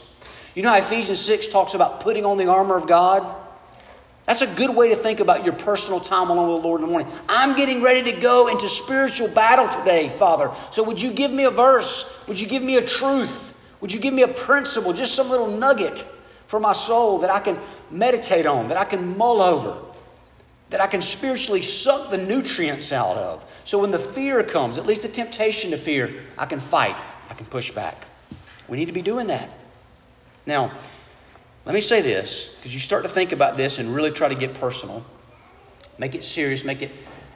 You 0.55 0.61
know 0.61 0.69
how 0.69 0.77
Ephesians 0.77 1.19
6 1.19 1.47
talks 1.47 1.73
about 1.73 2.01
putting 2.01 2.25
on 2.25 2.37
the 2.37 2.47
armor 2.47 2.77
of 2.77 2.87
God? 2.87 3.41
That's 4.25 4.41
a 4.41 4.47
good 4.55 4.75
way 4.75 4.89
to 4.89 4.95
think 4.95 5.19
about 5.19 5.43
your 5.43 5.53
personal 5.53 5.99
time 5.99 6.29
alone 6.29 6.53
with 6.53 6.61
the 6.61 6.67
Lord 6.67 6.81
in 6.81 6.87
the 6.87 6.91
morning. 6.91 7.11
I'm 7.27 7.55
getting 7.55 7.81
ready 7.81 8.11
to 8.11 8.19
go 8.19 8.47
into 8.47 8.69
spiritual 8.69 9.27
battle 9.29 9.67
today, 9.67 10.09
Father. 10.09 10.51
So, 10.71 10.83
would 10.83 11.01
you 11.01 11.11
give 11.11 11.31
me 11.31 11.45
a 11.45 11.49
verse? 11.49 12.23
Would 12.27 12.39
you 12.39 12.47
give 12.47 12.63
me 12.63 12.77
a 12.77 12.85
truth? 12.85 13.49
Would 13.81 13.91
you 13.91 13.99
give 13.99 14.13
me 14.13 14.21
a 14.21 14.29
principle, 14.29 14.93
just 14.93 15.15
some 15.15 15.29
little 15.29 15.49
nugget 15.49 16.07
for 16.47 16.59
my 16.59 16.71
soul 16.71 17.19
that 17.19 17.29
I 17.29 17.39
can 17.39 17.57
meditate 17.91 18.45
on, 18.45 18.69
that 18.69 18.77
I 18.77 18.85
can 18.85 19.17
mull 19.17 19.41
over, 19.41 19.77
that 20.73 20.81
I 20.81 20.87
can 20.87 21.03
spiritually 21.03 21.61
suck 21.61 22.09
the 22.09 22.17
nutrients 22.17 22.91
out 22.91 23.15
of? 23.15 23.61
So 23.63 23.77
when 23.79 23.91
the 23.91 23.99
fear 23.99 24.41
comes, 24.41 24.79
at 24.79 24.87
least 24.87 25.03
the 25.03 25.07
temptation 25.07 25.69
to 25.69 25.77
fear, 25.77 26.15
I 26.35 26.47
can 26.47 26.59
fight, 26.59 26.95
I 27.29 27.35
can 27.35 27.45
push 27.45 27.69
back. 27.69 28.07
We 28.67 28.77
need 28.77 28.87
to 28.87 28.91
be 28.91 29.03
doing 29.03 29.27
that. 29.27 29.51
Now, 30.47 30.71
let 31.67 31.75
me 31.75 31.79
say 31.79 32.01
this, 32.01 32.55
because 32.55 32.73
you 32.73 32.79
start 32.79 33.03
to 33.03 33.09
think 33.09 33.33
about 33.33 33.55
this 33.55 33.77
and 33.77 33.93
really 33.93 34.09
try 34.09 34.27
to 34.27 34.33
get 34.33 34.55
personal, 34.55 35.05
make 35.99 36.15
it 36.15 36.23
serious, 36.23 36.65
make 36.65 36.81
it 36.81 36.89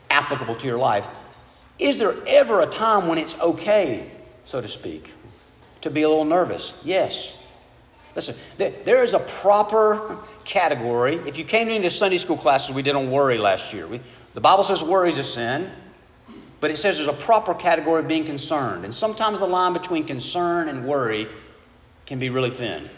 applicable 0.09 0.55
to 0.55 0.65
your 0.65 0.79
life. 0.79 1.07
Is 1.77 1.99
there 1.99 2.15
ever 2.25 2.61
a 2.61 2.65
time 2.65 3.07
when 3.07 3.19
it's 3.19 3.39
okay, 3.39 4.09
so 4.45 4.61
to 4.61 4.67
speak, 4.67 5.13
to 5.81 5.91
be 5.91 6.01
a 6.01 6.09
little 6.09 6.25
nervous? 6.25 6.81
Yes. 6.83 7.46
Listen, 8.17 8.35
there 8.57 9.03
is 9.03 9.13
a 9.13 9.19
proper 9.19 10.17
category. 10.43 11.17
If 11.27 11.37
you 11.37 11.45
came 11.45 11.69
into 11.69 11.91
Sunday 11.91 12.17
school 12.17 12.35
classes 12.35 12.73
we 12.73 12.81
did 12.81 12.95
on 12.95 13.11
worry 13.11 13.37
last 13.37 13.75
year, 13.75 13.85
we, 13.85 14.01
the 14.33 14.41
Bible 14.41 14.63
says 14.63 14.83
worry 14.83 15.09
is 15.09 15.19
a 15.19 15.23
sin, 15.23 15.69
but 16.59 16.71
it 16.71 16.77
says 16.77 16.97
there's 16.97 17.15
a 17.15 17.21
proper 17.21 17.53
category 17.53 18.01
of 18.01 18.07
being 18.07 18.25
concerned. 18.25 18.85
And 18.85 18.93
sometimes 18.93 19.39
the 19.39 19.45
line 19.45 19.73
between 19.73 20.03
concern 20.03 20.67
and 20.67 20.87
worry 20.87 21.27
can 22.07 22.17
be 22.17 22.31
really 22.31 22.49
thin. 22.49 22.89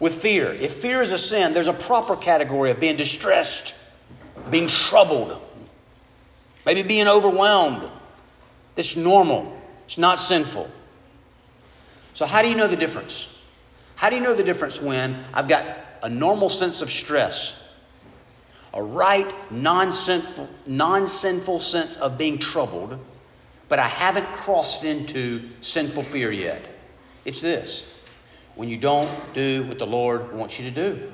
With 0.00 0.20
fear, 0.20 0.50
if 0.50 0.72
fear 0.72 1.00
is 1.00 1.12
a 1.12 1.18
sin, 1.18 1.54
there's 1.54 1.68
a 1.68 1.72
proper 1.72 2.16
category 2.16 2.72
of 2.72 2.80
being 2.80 2.96
distressed, 2.96 3.76
being 4.50 4.66
troubled, 4.66 5.40
maybe 6.66 6.82
being 6.82 7.06
overwhelmed. 7.06 7.88
That's 8.74 8.96
normal, 8.96 9.56
it's 9.84 9.96
not 9.96 10.18
sinful. 10.18 10.68
So, 12.14 12.26
how 12.26 12.42
do 12.42 12.48
you 12.48 12.56
know 12.56 12.66
the 12.66 12.74
difference? 12.74 13.35
How 13.96 14.10
do 14.10 14.16
you 14.16 14.22
know 14.22 14.34
the 14.34 14.44
difference 14.44 14.80
when 14.80 15.16
I've 15.34 15.48
got 15.48 15.64
a 16.02 16.08
normal 16.08 16.48
sense 16.48 16.82
of 16.82 16.90
stress, 16.90 17.74
a 18.72 18.82
right, 18.82 19.32
non 19.50 19.90
sinful, 19.90 20.48
non 20.66 21.08
sinful 21.08 21.58
sense 21.58 21.96
of 21.96 22.18
being 22.18 22.38
troubled, 22.38 22.98
but 23.68 23.78
I 23.78 23.88
haven't 23.88 24.26
crossed 24.26 24.84
into 24.84 25.42
sinful 25.60 26.02
fear 26.02 26.30
yet? 26.30 26.68
It's 27.24 27.40
this 27.40 27.98
when 28.54 28.68
you 28.68 28.76
don't 28.76 29.10
do 29.34 29.64
what 29.64 29.78
the 29.78 29.86
Lord 29.86 30.32
wants 30.32 30.60
you 30.60 30.70
to 30.70 30.74
do. 30.74 31.12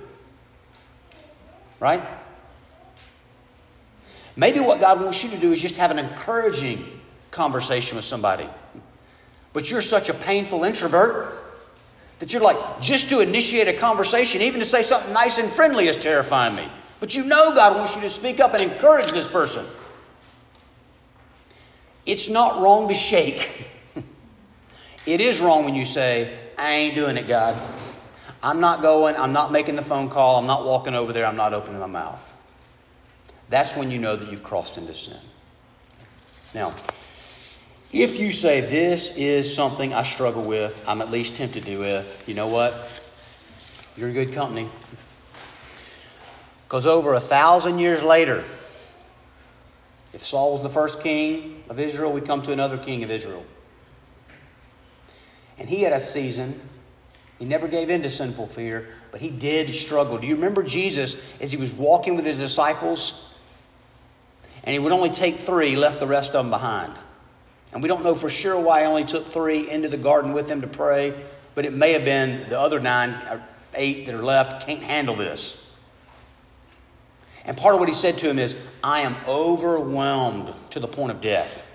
Right? 1.81 2.01
Maybe 4.37 4.61
what 4.61 4.81
God 4.81 5.01
wants 5.01 5.23
you 5.25 5.31
to 5.31 5.39
do 5.39 5.53
is 5.53 5.61
just 5.61 5.77
have 5.77 5.91
an 5.91 5.99
encouraging 5.99 7.01
conversation 7.31 7.97
with 7.97 8.05
somebody. 8.05 8.49
but 9.53 9.71
you're 9.71 9.83
such 9.83 10.09
a 10.09 10.15
painful 10.15 10.65
introvert 10.65 11.42
that 12.23 12.33
you're 12.33 12.41
like, 12.41 12.81
just 12.81 13.11
to 13.11 13.19
initiate 13.19 13.67
a 13.67 13.73
conversation, 13.73 14.43
even 14.43 14.61
to 14.61 14.65
say 14.65 14.81
something 14.81 15.13
nice 15.13 15.39
and 15.39 15.51
friendly, 15.51 15.89
is 15.89 15.97
terrifying 15.97 16.55
me. 16.55 16.71
But 17.01 17.17
you 17.17 17.25
know 17.25 17.53
God 17.53 17.77
wants 17.77 17.97
you 17.97 18.03
to 18.03 18.09
speak 18.09 18.39
up 18.39 18.55
and 18.55 18.63
encourage 18.63 19.11
this 19.11 19.27
person. 19.27 19.67
It's 22.07 22.31
not 22.31 22.63
wrong 22.63 22.87
to 22.87 22.95
shake. 22.95 23.69
it 25.05 25.21
is 25.21 25.41
wrong 25.41 25.65
when 25.65 25.75
you 25.75 25.85
say, 25.85 26.39
I 26.57 26.75
ain't 26.75 26.95
doing 26.95 27.17
it, 27.17 27.27
God. 27.27 27.61
I'm 28.41 28.61
not 28.61 28.83
going, 28.83 29.17
I'm 29.17 29.33
not 29.33 29.51
making 29.51 29.75
the 29.75 29.83
phone 29.83 30.09
call, 30.09 30.39
I'm 30.39 30.47
not 30.47 30.65
walking 30.65 30.95
over 30.95 31.13
there, 31.13 31.27
I'm 31.27 31.35
not 31.35 31.53
opening 31.53 31.81
my 31.81 31.87
mouth. 31.87 32.33
That's 33.49 33.77
when 33.77 33.91
you 33.91 33.99
know 33.99 34.15
that 34.15 34.31
you've 34.31 34.45
crossed 34.45 34.79
into 34.79 34.95
sin. 34.95 35.19
Now, 36.55 36.73
if 37.93 38.19
you 38.19 38.31
say, 38.31 38.63
This 38.63 39.17
is 39.17 39.55
something 39.55 39.93
I 39.93 40.03
struggle 40.03 40.43
with, 40.43 40.85
I'm 40.89 41.01
at 41.03 41.11
least 41.11 41.37
tempted 41.37 41.65
to 41.65 41.79
with, 41.79 42.25
you 42.27 42.35
know 42.35 42.49
what? 42.49 42.73
You're 43.97 44.09
in 44.09 44.15
good 44.15 44.33
company. 44.33 44.69
Because 46.65 46.87
over 46.87 47.13
a 47.13 47.21
thousand 47.21 47.79
years 47.79 48.03
later, 48.03 48.43
if 50.15 50.23
Saul 50.23 50.53
was 50.53 50.63
the 50.63 50.71
first 50.71 51.03
king 51.03 51.63
of 51.69 51.79
Israel, 51.79 52.13
we 52.13 52.23
come 52.23 52.43
to 52.43 52.53
another 52.53 52.79
king 52.79 53.05
of 53.05 53.11
Israel. 53.11 53.45
And 55.59 55.69
he 55.69 55.83
had 55.83 55.93
a 55.93 56.01
season. 56.01 56.61
He 57.39 57.45
never 57.45 57.69
gave 57.69 57.91
in 57.91 58.03
to 58.03 58.11
sinful 58.11 58.47
fear, 58.47 58.89
but 59.11 59.21
he 59.21 59.29
did 59.29 59.73
struggle. 59.75 60.17
Do 60.17 60.27
you 60.27 60.37
remember 60.37 60.63
Jesus 60.63 61.39
as 61.41 61.51
he 61.51 61.59
was 61.59 61.73
walking 61.73 62.17
with 62.17 62.25
his 62.25 62.39
disciples? 62.39 63.27
And 64.65 64.73
he 64.73 64.79
would 64.79 64.93
only 64.93 65.11
take 65.11 65.37
three, 65.37 65.77
left 65.77 66.01
the 66.01 66.07
rest 66.07 66.35
of 66.35 66.45
them 66.45 66.51
behind. 66.51 66.95
And 67.73 67.83
we 67.83 67.89
don't 67.89 68.05
know 68.05 68.15
for 68.15 68.29
sure 68.29 68.59
why 68.61 68.81
he 68.81 68.87
only 68.87 69.05
took 69.05 69.27
three 69.27 69.71
into 69.71 69.89
the 69.89 69.97
garden 69.97 70.33
with 70.33 70.49
him 70.51 70.61
to 70.61 70.67
pray, 70.67 71.15
but 71.55 71.65
it 71.65 71.73
may 71.73 71.93
have 71.93 72.05
been 72.05 72.49
the 72.49 72.59
other 72.59 72.81
nine, 72.81 73.11
uh, 73.11 73.41
eight 73.75 74.07
that 74.07 74.15
are 74.15 74.23
left 74.23 74.67
can't 74.67 74.83
handle 74.83 75.15
this. 75.15 75.75
And 77.45 77.57
part 77.57 77.75
of 77.75 77.81
what 77.81 77.89
he 77.89 77.95
said 77.95 78.19
to 78.19 78.29
him 78.29 78.39
is, 78.39 78.57
I 78.85 79.01
am 79.01 79.17
overwhelmed 79.27 80.53
to 80.71 80.81
the 80.81 80.87
point 80.87 81.13
of 81.13 81.21
death. 81.21 81.67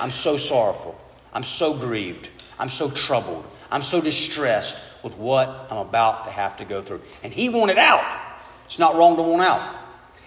I'm 0.00 0.10
so 0.10 0.36
sorrowful. 0.36 0.98
I'm 1.34 1.42
so 1.42 1.76
grieved. 1.76 2.30
I'm 2.58 2.68
so 2.68 2.90
troubled. 2.90 3.46
I'm 3.70 3.82
so 3.82 4.00
distressed 4.00 5.02
with 5.02 5.18
what 5.18 5.48
I'm 5.70 5.78
about 5.78 6.26
to 6.26 6.30
have 6.30 6.56
to 6.58 6.64
go 6.64 6.82
through. 6.82 7.02
And 7.22 7.32
he 7.32 7.48
wanted 7.48 7.78
out. 7.78 8.20
It's 8.64 8.78
not 8.78 8.94
wrong 8.94 9.16
to 9.16 9.22
want 9.22 9.42
out. 9.42 9.76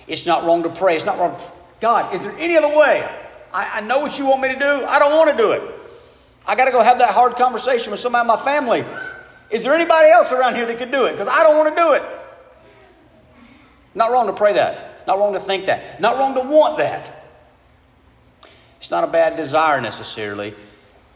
It's 0.08 0.28
not 0.28 0.43
wrong 0.43 0.63
to 0.63 0.69
pray. 0.69 0.95
It's 0.95 1.06
not 1.06 1.17
wrong. 1.17 1.39
God, 1.82 2.13
is 2.13 2.21
there 2.21 2.36
any 2.38 2.58
other 2.58 2.75
way? 2.75 3.08
I, 3.56 3.78
I 3.78 3.82
know 3.82 4.00
what 4.00 4.20
you 4.20 4.26
want 4.26 4.41
me 4.41 4.50
to 4.50 4.60
do. 4.60 4.86
I 4.86 5.00
don't 5.00 5.13
want 5.15 5.32
to 5.32 5.38
do 5.38 5.52
it. 5.54 5.62
I 6.46 6.56
got 6.56 6.65
to 6.65 6.72
go 6.72 6.84
have 6.84 7.00
that 7.00 7.13
hard 7.13 7.38
conversation 7.38 7.89
with 7.91 8.02
somebody 8.02 8.22
in 8.22 8.28
my 8.28 8.36
family. 8.36 8.84
Is 9.50 9.63
there 9.63 9.74
anybody 9.74 10.10
else 10.10 10.34
around 10.34 10.56
here 10.56 10.65
that 10.65 10.78
could 10.78 10.91
do 10.91 11.06
it? 11.06 11.13
Because 11.13 11.30
I 11.30 11.41
don't 11.44 11.56
want 11.56 11.76
to 11.76 11.82
do 11.82 11.94
it. 11.94 12.02
Not 13.96 14.12
wrong 14.12 14.28
to 14.28 14.34
pray 14.34 14.54
that. 14.54 15.08
Not 15.08 15.20
wrong 15.20 15.34
to 15.34 15.39
think 15.39 15.68
that. 15.68 16.02
Not 16.02 16.18
wrong 16.18 16.34
to 16.36 16.41
want 16.41 16.78
that. 16.80 17.12
It's 18.78 18.91
not 18.91 19.06
a 19.06 19.08
bad 19.08 19.38
desire 19.38 19.80
necessarily. 19.80 20.54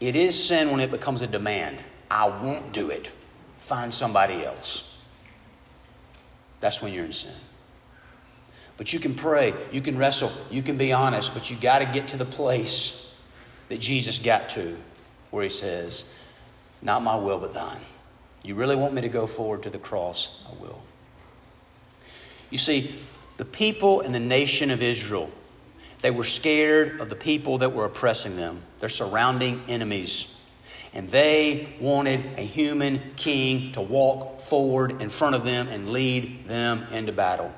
It 0.00 0.16
is 0.16 0.42
sin 0.42 0.70
when 0.70 0.80
it 0.80 0.90
becomes 0.90 1.20
a 1.20 1.26
demand. 1.26 1.76
I 2.10 2.26
won't 2.28 2.72
do 2.72 2.88
it. 2.88 3.12
Find 3.58 3.92
somebody 3.92 4.42
else. 4.44 4.98
That's 6.60 6.82
when 6.82 6.94
you're 6.94 7.04
in 7.04 7.12
sin. 7.12 7.34
But 8.80 8.94
you 8.94 8.98
can 8.98 9.14
pray, 9.14 9.52
you 9.72 9.82
can 9.82 9.98
wrestle, 9.98 10.32
you 10.50 10.62
can 10.62 10.78
be 10.78 10.90
honest, 10.90 11.34
but 11.34 11.50
you 11.50 11.56
got 11.58 11.80
to 11.80 11.84
get 11.84 12.08
to 12.08 12.16
the 12.16 12.24
place 12.24 13.14
that 13.68 13.78
Jesus 13.78 14.18
got 14.18 14.48
to 14.50 14.74
where 15.30 15.42
he 15.42 15.50
says, 15.50 16.18
Not 16.80 17.02
my 17.02 17.14
will, 17.14 17.38
but 17.38 17.52
thine. 17.52 17.82
You 18.42 18.54
really 18.54 18.76
want 18.76 18.94
me 18.94 19.02
to 19.02 19.10
go 19.10 19.26
forward 19.26 19.64
to 19.64 19.68
the 19.68 19.78
cross? 19.78 20.46
I 20.48 20.62
will. 20.62 20.80
You 22.48 22.56
see, 22.56 22.94
the 23.36 23.44
people 23.44 24.00
and 24.00 24.14
the 24.14 24.18
nation 24.18 24.70
of 24.70 24.82
Israel, 24.82 25.30
they 26.00 26.10
were 26.10 26.24
scared 26.24 27.02
of 27.02 27.10
the 27.10 27.16
people 27.16 27.58
that 27.58 27.74
were 27.74 27.84
oppressing 27.84 28.36
them, 28.36 28.62
their 28.78 28.88
surrounding 28.88 29.60
enemies. 29.68 30.40
And 30.94 31.06
they 31.10 31.74
wanted 31.82 32.24
a 32.38 32.46
human 32.46 33.02
king 33.16 33.72
to 33.72 33.82
walk 33.82 34.40
forward 34.40 35.02
in 35.02 35.10
front 35.10 35.34
of 35.34 35.44
them 35.44 35.68
and 35.68 35.90
lead 35.90 36.48
them 36.48 36.86
into 36.90 37.12
battle. 37.12 37.54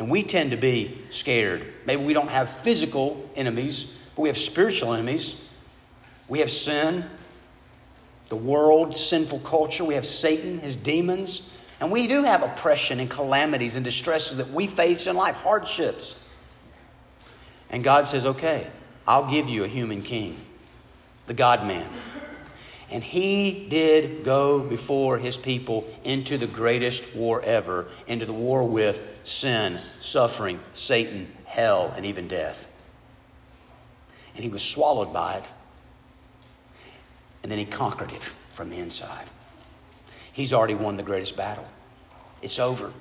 And 0.00 0.10
we 0.10 0.22
tend 0.22 0.52
to 0.52 0.56
be 0.56 0.96
scared. 1.10 1.64
Maybe 1.84 2.02
we 2.02 2.14
don't 2.14 2.30
have 2.30 2.48
physical 2.48 3.30
enemies, 3.36 4.02
but 4.16 4.22
we 4.22 4.30
have 4.30 4.38
spiritual 4.38 4.94
enemies. 4.94 5.52
We 6.26 6.38
have 6.38 6.50
sin, 6.50 7.04
the 8.30 8.36
world, 8.36 8.96
sinful 8.96 9.40
culture. 9.40 9.84
We 9.84 9.94
have 9.94 10.06
Satan, 10.06 10.58
his 10.58 10.74
demons. 10.74 11.54
And 11.80 11.92
we 11.92 12.06
do 12.06 12.24
have 12.24 12.42
oppression 12.42 12.98
and 12.98 13.10
calamities 13.10 13.76
and 13.76 13.84
distresses 13.84 14.38
that 14.38 14.48
we 14.48 14.66
face 14.66 15.06
in 15.06 15.16
life, 15.16 15.36
hardships. 15.36 16.26
And 17.68 17.84
God 17.84 18.06
says, 18.06 18.24
okay, 18.24 18.68
I'll 19.06 19.30
give 19.30 19.50
you 19.50 19.64
a 19.64 19.68
human 19.68 20.02
king, 20.02 20.38
the 21.26 21.34
God 21.34 21.66
man. 21.66 21.90
And 22.90 23.04
he 23.04 23.66
did 23.68 24.24
go 24.24 24.60
before 24.60 25.16
his 25.18 25.36
people 25.36 25.86
into 26.02 26.36
the 26.36 26.48
greatest 26.48 27.14
war 27.14 27.40
ever, 27.42 27.86
into 28.08 28.26
the 28.26 28.32
war 28.32 28.64
with 28.64 29.20
sin, 29.22 29.78
suffering, 30.00 30.58
Satan, 30.72 31.30
hell, 31.44 31.92
and 31.96 32.04
even 32.04 32.26
death. 32.26 32.68
And 34.34 34.42
he 34.42 34.50
was 34.50 34.62
swallowed 34.62 35.12
by 35.12 35.34
it. 35.34 35.48
And 37.42 37.50
then 37.50 37.58
he 37.58 37.64
conquered 37.64 38.12
it 38.12 38.22
from 38.22 38.70
the 38.70 38.78
inside. 38.78 39.26
He's 40.32 40.52
already 40.52 40.74
won 40.74 40.96
the 40.96 41.02
greatest 41.02 41.36
battle. 41.36 41.66
It's 42.42 42.58
over, 42.58 42.92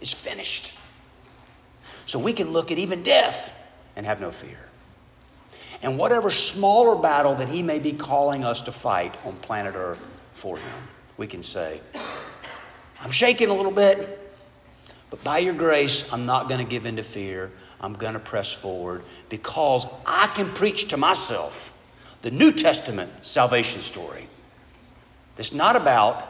it's 0.00 0.12
finished. 0.12 0.78
So 2.04 2.18
we 2.18 2.32
can 2.32 2.52
look 2.52 2.70
at 2.70 2.78
even 2.78 3.02
death 3.02 3.54
and 3.96 4.04
have 4.04 4.20
no 4.20 4.30
fear. 4.30 4.67
And 5.82 5.96
whatever 5.96 6.30
smaller 6.30 6.96
battle 7.00 7.34
that 7.36 7.48
He 7.48 7.62
may 7.62 7.78
be 7.78 7.92
calling 7.92 8.44
us 8.44 8.62
to 8.62 8.72
fight 8.72 9.16
on 9.24 9.36
planet 9.36 9.74
Earth 9.76 10.06
for 10.32 10.56
Him, 10.56 10.76
we 11.16 11.26
can 11.26 11.42
say, 11.42 11.80
I'm 13.00 13.12
shaking 13.12 13.48
a 13.48 13.54
little 13.54 13.72
bit, 13.72 14.36
but 15.10 15.22
by 15.22 15.38
your 15.38 15.54
grace, 15.54 16.12
I'm 16.12 16.26
not 16.26 16.48
going 16.48 16.64
to 16.64 16.68
give 16.68 16.84
in 16.84 16.96
to 16.96 17.02
fear. 17.02 17.50
I'm 17.80 17.94
going 17.94 18.14
to 18.14 18.18
press 18.18 18.52
forward 18.52 19.02
because 19.28 19.86
I 20.04 20.26
can 20.34 20.52
preach 20.52 20.88
to 20.88 20.96
myself 20.96 21.72
the 22.22 22.30
New 22.30 22.50
Testament 22.50 23.12
salvation 23.22 23.80
story. 23.80 24.28
It's 25.38 25.54
not 25.54 25.76
about 25.76 26.28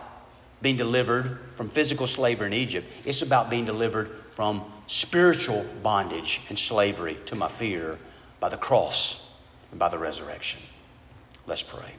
being 0.60 0.76
delivered 0.76 1.38
from 1.54 1.70
physical 1.70 2.06
slavery 2.06 2.48
in 2.48 2.52
Egypt. 2.52 2.86
It's 3.06 3.22
about 3.22 3.48
being 3.48 3.64
delivered 3.64 4.10
from 4.32 4.62
spiritual 4.86 5.64
bondage 5.82 6.42
and 6.50 6.58
slavery 6.58 7.16
to 7.26 7.34
my 7.34 7.48
fear 7.48 7.98
by 8.40 8.50
the 8.50 8.56
cross 8.58 9.27
and 9.70 9.78
by 9.78 9.88
the 9.88 9.98
resurrection. 9.98 10.60
Let's 11.46 11.62
pray. 11.62 11.92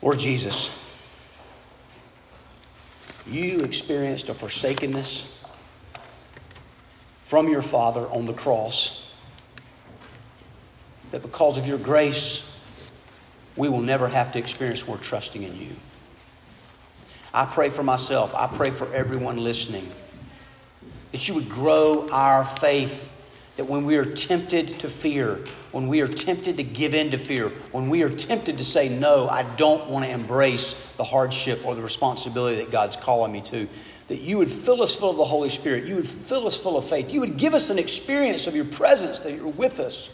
Lord 0.00 0.18
Jesus, 0.18 0.78
you 3.26 3.58
experienced 3.60 4.28
a 4.28 4.34
forsakenness 4.34 5.42
from 7.24 7.48
your 7.48 7.62
Father 7.62 8.02
on 8.02 8.24
the 8.24 8.32
cross. 8.32 9.12
That 11.12 11.22
because 11.22 11.58
of 11.58 11.66
your 11.66 11.78
grace, 11.78 12.58
we 13.56 13.68
will 13.68 13.80
never 13.80 14.08
have 14.08 14.32
to 14.32 14.38
experience 14.38 14.86
more 14.88 14.96
trusting 14.96 15.42
in 15.42 15.56
you. 15.56 15.76
I 17.34 17.46
pray 17.46 17.68
for 17.68 17.82
myself. 17.82 18.34
I 18.34 18.46
pray 18.46 18.70
for 18.70 18.92
everyone 18.92 19.38
listening 19.38 19.88
that 21.12 21.28
you 21.28 21.34
would 21.34 21.48
grow 21.48 22.08
our 22.10 22.44
faith. 22.44 23.10
That 23.56 23.66
when 23.66 23.84
we 23.84 23.96
are 23.96 24.04
tempted 24.04 24.80
to 24.80 24.88
fear, 24.88 25.38
when 25.72 25.88
we 25.88 26.00
are 26.00 26.08
tempted 26.08 26.56
to 26.58 26.62
give 26.62 26.94
in 26.94 27.10
to 27.10 27.18
fear, 27.18 27.48
when 27.72 27.90
we 27.90 28.02
are 28.02 28.08
tempted 28.08 28.58
to 28.58 28.64
say, 28.64 28.88
No, 28.88 29.28
I 29.28 29.42
don't 29.56 29.88
want 29.88 30.04
to 30.04 30.10
embrace 30.10 30.92
the 30.92 31.04
hardship 31.04 31.66
or 31.66 31.74
the 31.74 31.82
responsibility 31.82 32.56
that 32.56 32.70
God's 32.70 32.96
calling 32.96 33.32
me 33.32 33.40
to, 33.42 33.66
that 34.08 34.20
you 34.20 34.38
would 34.38 34.50
fill 34.50 34.82
us 34.82 34.94
full 34.94 35.10
of 35.10 35.16
the 35.16 35.24
Holy 35.24 35.48
Spirit. 35.48 35.84
You 35.84 35.96
would 35.96 36.08
fill 36.08 36.46
us 36.46 36.62
full 36.62 36.78
of 36.78 36.84
faith. 36.84 37.12
You 37.12 37.20
would 37.20 37.36
give 37.36 37.54
us 37.54 37.70
an 37.70 37.78
experience 37.78 38.46
of 38.46 38.54
your 38.54 38.66
presence, 38.66 39.20
that 39.20 39.32
you're 39.32 39.48
with 39.48 39.80
us. 39.80 40.10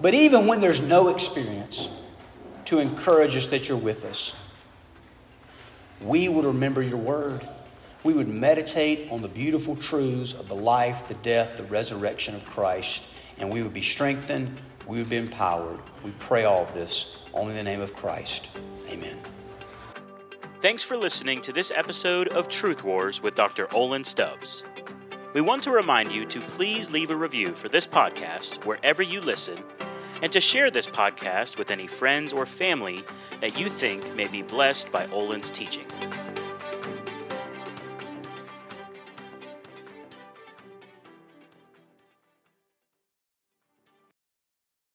But 0.00 0.14
even 0.14 0.46
when 0.46 0.60
there's 0.60 0.80
no 0.80 1.08
experience, 1.08 2.00
to 2.66 2.78
encourage 2.78 3.36
us 3.36 3.48
that 3.48 3.68
you're 3.68 3.76
with 3.76 4.06
us 4.06 4.34
we 6.04 6.28
would 6.28 6.44
remember 6.44 6.82
your 6.82 6.98
word. 6.98 7.46
We 8.02 8.12
would 8.12 8.28
meditate 8.28 9.10
on 9.10 9.22
the 9.22 9.28
beautiful 9.28 9.76
truths 9.76 10.34
of 10.34 10.48
the 10.48 10.54
life, 10.54 11.08
the 11.08 11.14
death, 11.14 11.56
the 11.56 11.64
resurrection 11.64 12.34
of 12.34 12.44
Christ, 12.44 13.04
and 13.38 13.50
we 13.50 13.62
would 13.62 13.72
be 13.72 13.82
strengthened, 13.82 14.60
we 14.86 14.98
would 14.98 15.10
be 15.10 15.16
empowered. 15.16 15.78
We 16.04 16.12
pray 16.18 16.44
all 16.44 16.62
of 16.62 16.74
this 16.74 17.24
only 17.32 17.52
in 17.52 17.58
the 17.58 17.64
name 17.64 17.80
of 17.80 17.94
Christ. 17.96 18.56
Amen. 18.90 19.18
Thanks 20.60 20.82
for 20.82 20.96
listening 20.96 21.40
to 21.42 21.52
this 21.52 21.70
episode 21.74 22.28
of 22.28 22.48
Truth 22.48 22.84
Wars 22.84 23.22
with 23.22 23.34
Dr. 23.34 23.72
Olin 23.74 24.04
Stubbs. 24.04 24.64
We 25.34 25.40
want 25.40 25.62
to 25.64 25.70
remind 25.70 26.12
you 26.12 26.24
to 26.26 26.40
please 26.40 26.90
leave 26.90 27.10
a 27.10 27.16
review 27.16 27.48
for 27.52 27.68
this 27.68 27.86
podcast 27.86 28.64
wherever 28.64 29.02
you 29.02 29.20
listen 29.20 29.58
and 30.22 30.30
to 30.32 30.40
share 30.40 30.70
this 30.70 30.86
podcast 30.86 31.58
with 31.58 31.70
any 31.70 31.86
friends 31.86 32.32
or 32.32 32.46
family 32.46 33.02
that 33.40 33.58
you 33.58 33.68
think 33.68 34.14
may 34.14 34.28
be 34.28 34.42
blessed 34.42 34.90
by 34.90 35.06
Olin's 35.08 35.50
teaching. 35.50 35.84